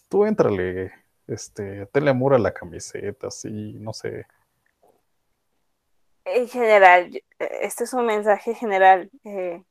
tú 0.09 0.25
éntrale, 0.25 0.91
este, 1.27 1.87
tenle 1.87 2.11
amor 2.11 2.35
a 2.35 2.39
la 2.39 2.53
camiseta, 2.53 3.27
así, 3.27 3.75
no 3.79 3.93
sé. 3.93 4.27
En 6.25 6.47
general, 6.47 7.23
este 7.39 7.85
es 7.85 7.93
un 7.93 8.05
mensaje 8.05 8.53
general, 8.53 9.09
eh, 9.23 9.63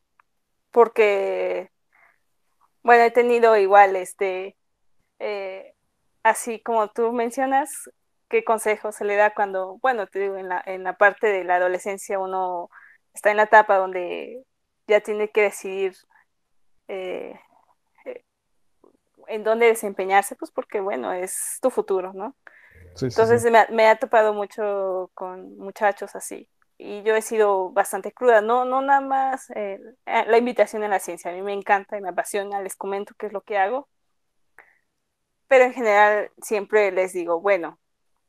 porque, 0.70 1.70
bueno, 2.82 3.04
he 3.04 3.10
tenido 3.10 3.56
igual, 3.56 3.94
este, 3.96 4.56
eh, 5.20 5.74
así 6.22 6.60
como 6.60 6.88
tú 6.88 7.12
mencionas, 7.12 7.70
qué 8.32 8.44
consejo 8.44 8.92
se 8.92 9.04
le 9.04 9.16
da 9.16 9.34
cuando, 9.34 9.78
bueno, 9.82 10.06
te 10.06 10.18
digo, 10.18 10.36
en 10.38 10.48
la, 10.48 10.62
en 10.64 10.84
la 10.84 10.96
parte 10.96 11.26
de 11.26 11.44
la 11.44 11.56
adolescencia 11.56 12.18
uno 12.18 12.70
está 13.12 13.30
en 13.30 13.36
la 13.36 13.42
etapa 13.42 13.76
donde 13.76 14.42
ya 14.86 15.00
tiene 15.02 15.30
que 15.30 15.42
decidir 15.42 15.94
eh, 16.88 17.38
eh, 18.06 18.24
en 19.28 19.44
dónde 19.44 19.66
desempeñarse, 19.66 20.34
pues 20.34 20.50
porque, 20.50 20.80
bueno, 20.80 21.12
es 21.12 21.58
tu 21.60 21.68
futuro, 21.68 22.14
¿no? 22.14 22.34
Entonces 23.02 23.44
Me, 23.70 23.86
ha 23.86 23.96
topado 23.96 24.32
mucho 24.32 25.10
con 25.12 25.58
muchachos 25.58 26.16
así. 26.16 26.48
Y 26.78 27.02
yo 27.02 27.14
he 27.14 27.20
sido 27.22 27.70
bastante 27.70 28.12
cruda, 28.12 28.40
no, 28.40 28.64
no 28.64 28.80
nada 28.80 29.02
más 29.02 29.50
eh, 29.54 29.78
la 30.06 30.38
invitación 30.38 30.82
a 30.84 30.88
la 30.88 31.00
ciencia, 31.00 31.30
a 31.30 31.34
mí 31.34 31.42
me 31.42 31.52
encanta 31.52 31.98
y 31.98 32.00
me 32.00 32.08
apasiona, 32.08 32.62
les 32.62 32.76
comento 32.76 33.14
qué 33.18 33.26
es 33.26 33.32
lo 33.32 33.42
que 33.42 33.58
hago, 33.58 33.88
pero 35.48 35.64
en 35.64 35.74
general 35.74 36.30
siempre 36.40 36.90
les 36.92 37.12
digo, 37.12 37.40
bueno, 37.40 37.78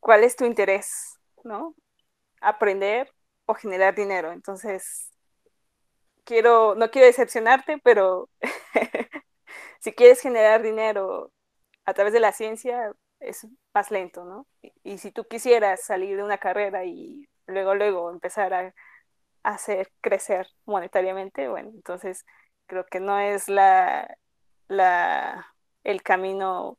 cuál 0.03 0.23
es 0.25 0.35
tu 0.35 0.45
interés, 0.45 1.17
¿no? 1.45 1.75
Aprender 2.41 3.09
o 3.45 3.53
generar 3.55 3.95
dinero. 3.95 4.33
Entonces, 4.33 5.09
quiero, 6.25 6.75
no 6.75 6.91
quiero 6.91 7.07
decepcionarte, 7.07 7.79
pero 7.83 8.29
si 9.79 9.93
quieres 9.93 10.21
generar 10.21 10.61
dinero 10.61 11.31
a 11.85 11.93
través 11.93 12.13
de 12.13 12.19
la 12.19 12.33
ciencia, 12.33 12.91
es 13.21 13.47
más 13.73 13.91
lento, 13.91 14.25
¿no? 14.25 14.45
Y, 14.83 14.97
si 14.97 15.11
tú 15.11 15.25
quisieras 15.25 15.85
salir 15.85 16.17
de 16.17 16.23
una 16.23 16.37
carrera 16.37 16.83
y 16.85 17.29
luego, 17.47 17.73
luego 17.73 18.11
empezar 18.11 18.53
a, 18.53 18.73
hacer 19.43 19.91
crecer 20.01 20.47
monetariamente, 20.65 21.49
bueno, 21.49 21.69
entonces 21.73 22.25
creo 22.67 22.85
que 22.85 22.99
no 23.01 23.19
es 23.19 23.49
la, 23.49 24.17
la, 24.67 25.53
el 25.83 26.03
camino 26.03 26.77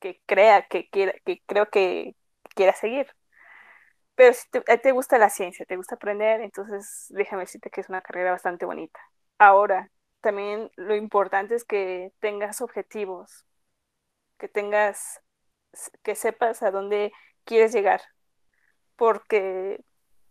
que 0.00 0.20
crea, 0.26 0.66
que, 0.68 0.88
quiera, 0.90 1.14
que 1.24 1.42
creo 1.46 1.70
que 1.70 2.16
quiera 2.54 2.72
seguir. 2.74 3.08
Pero 4.16 4.32
si 4.34 4.48
te, 4.48 4.92
gusta 4.92 5.18
la 5.18 5.30
ciencia, 5.30 5.66
te 5.66 5.76
gusta 5.76 5.96
aprender, 5.96 6.40
entonces 6.40 7.06
déjame 7.10 7.42
decirte 7.42 7.70
que 7.70 7.82
es 7.82 7.88
una 7.88 8.00
carrera 8.00 8.32
bastante 8.32 8.64
bonita. 8.64 8.98
Ahora, 9.38 9.90
también 10.22 10.70
lo 10.76 10.96
importante 10.96 11.54
es 11.54 11.64
que 11.64 12.12
tengas 12.20 12.62
objetivos, 12.62 13.44
que 14.38 14.48
tengas, 14.48 15.20
que 16.02 16.14
sepas 16.14 16.62
a 16.62 16.70
dónde 16.70 17.12
quieres 17.44 17.72
llegar. 17.72 18.02
Porque 18.96 19.84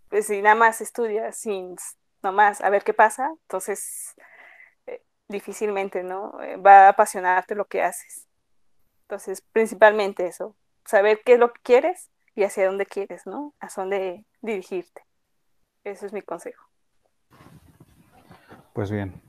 pues, 0.10 0.28
si 0.28 0.42
nada 0.42 0.56
más 0.56 0.82
estudias 0.82 1.38
sin 1.38 1.76
nomás 2.24 2.62
a 2.62 2.70
ver 2.70 2.84
qué 2.84 2.94
pasa, 2.94 3.30
entonces 3.44 4.16
eh, 4.88 5.04
difícilmente, 5.28 6.04
¿no? 6.04 6.42
Eh, 6.42 6.58
va 6.58 6.88
a 6.88 6.90
apasionarte 6.90 7.56
lo 7.56 7.66
que 7.66 7.84
haces. 7.84 8.25
Entonces, 9.08 9.42
principalmente 9.42 10.26
eso, 10.26 10.56
saber 10.84 11.22
qué 11.24 11.34
es 11.34 11.40
lo 11.40 11.54
que 11.54 11.62
quieres 11.62 12.10
y 12.36 12.44
hacia 12.44 12.66
dónde 12.66 12.86
quieres, 12.88 13.26
¿no? 13.28 13.54
A 13.60 13.68
dónde 13.76 14.26
dirigirte. 14.42 15.06
Ese 15.84 16.08
es 16.08 16.14
mi 16.14 16.24
consejo. 16.24 16.64
Pues 18.74 18.90
bien. 18.90 19.22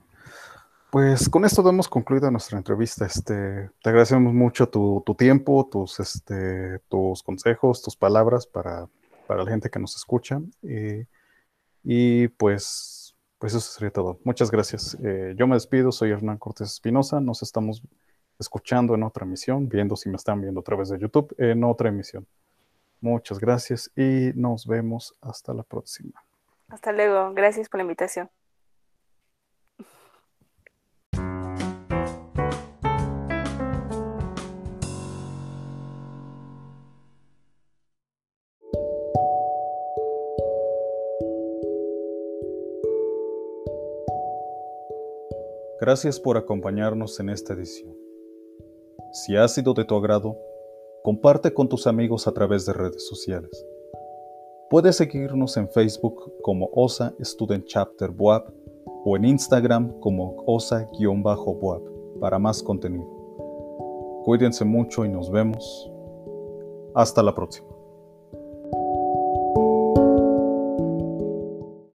Pues 0.89 1.29
con 1.29 1.45
esto 1.45 1.67
hemos 1.69 1.87
concluido 1.87 2.31
nuestra 2.31 2.57
entrevista. 2.57 3.05
Este, 3.05 3.69
te 3.83 3.89
agradecemos 3.89 4.33
mucho 4.33 4.67
tu, 4.67 5.03
tiempo, 5.15 5.67
tus, 5.71 5.99
este, 5.99 6.79
tus 6.89 7.21
consejos, 7.21 7.83
tus 7.83 7.95
palabras 7.95 8.47
para, 8.47 8.87
la 9.29 9.45
gente 9.45 9.69
que 9.69 9.79
nos 9.79 9.95
escucha. 9.95 10.41
y 11.83 12.27
pues, 12.29 13.15
pues 13.37 13.53
eso 13.53 13.71
sería 13.71 13.91
todo. 13.91 14.19
Muchas 14.23 14.49
gracias. 14.49 14.97
Eh, 15.03 15.35
yo 15.37 15.45
me 15.45 15.55
despido, 15.55 15.91
soy 15.91 16.11
Hernán 16.11 16.37
Cortés 16.39 16.71
Espinosa. 16.71 17.21
Nos 17.21 17.43
estamos 17.43 17.83
escuchando 18.39 18.95
en 18.95 19.03
otra 19.03 19.25
emisión, 19.25 19.67
viendo 19.67 19.95
si 19.95 20.09
me 20.09 20.15
están 20.15 20.41
viendo 20.41 20.59
a 20.59 20.63
través 20.63 20.89
de 20.89 20.99
YouTube 20.99 21.33
en 21.37 21.63
otra 21.63 21.89
emisión. 21.89 22.27
Muchas 23.01 23.39
gracias 23.39 23.91
y 23.95 24.31
nos 24.35 24.65
vemos 24.65 25.15
hasta 25.21 25.53
la 25.53 25.63
próxima. 25.63 26.23
Hasta 26.69 26.91
luego, 26.91 27.33
gracias 27.33 27.69
por 27.69 27.79
la 27.79 27.83
invitación. 27.83 28.29
Gracias 45.79 46.19
por 46.19 46.37
acompañarnos 46.37 47.19
en 47.19 47.29
esta 47.29 47.53
edición. 47.53 48.06
Si 49.17 49.35
ha 49.35 49.47
sido 49.47 49.73
de 49.73 49.83
tu 49.83 49.95
agrado, 49.95 50.37
comparte 51.03 51.51
con 51.51 51.67
tus 51.67 51.87
amigos 51.87 52.27
a 52.27 52.33
través 52.33 52.67
de 52.67 52.73
redes 52.73 53.07
sociales. 53.07 53.65
Puedes 54.69 54.97
seguirnos 54.97 55.57
en 55.57 55.67
Facebook 55.69 56.33
como 56.43 56.69
OSA 56.71 57.15
Student 57.19 57.65
Chapter 57.65 58.11
Boab 58.11 58.53
o 59.05 59.17
en 59.17 59.25
Instagram 59.25 59.99
como 60.01 60.43
OSA-Boab 60.45 61.81
para 62.19 62.37
más 62.37 62.61
contenido. 62.61 63.07
Cuídense 64.23 64.63
mucho 64.63 65.03
y 65.03 65.09
nos 65.09 65.31
vemos. 65.31 65.91
Hasta 66.93 67.23
la 67.23 67.33
próxima. 67.33 67.76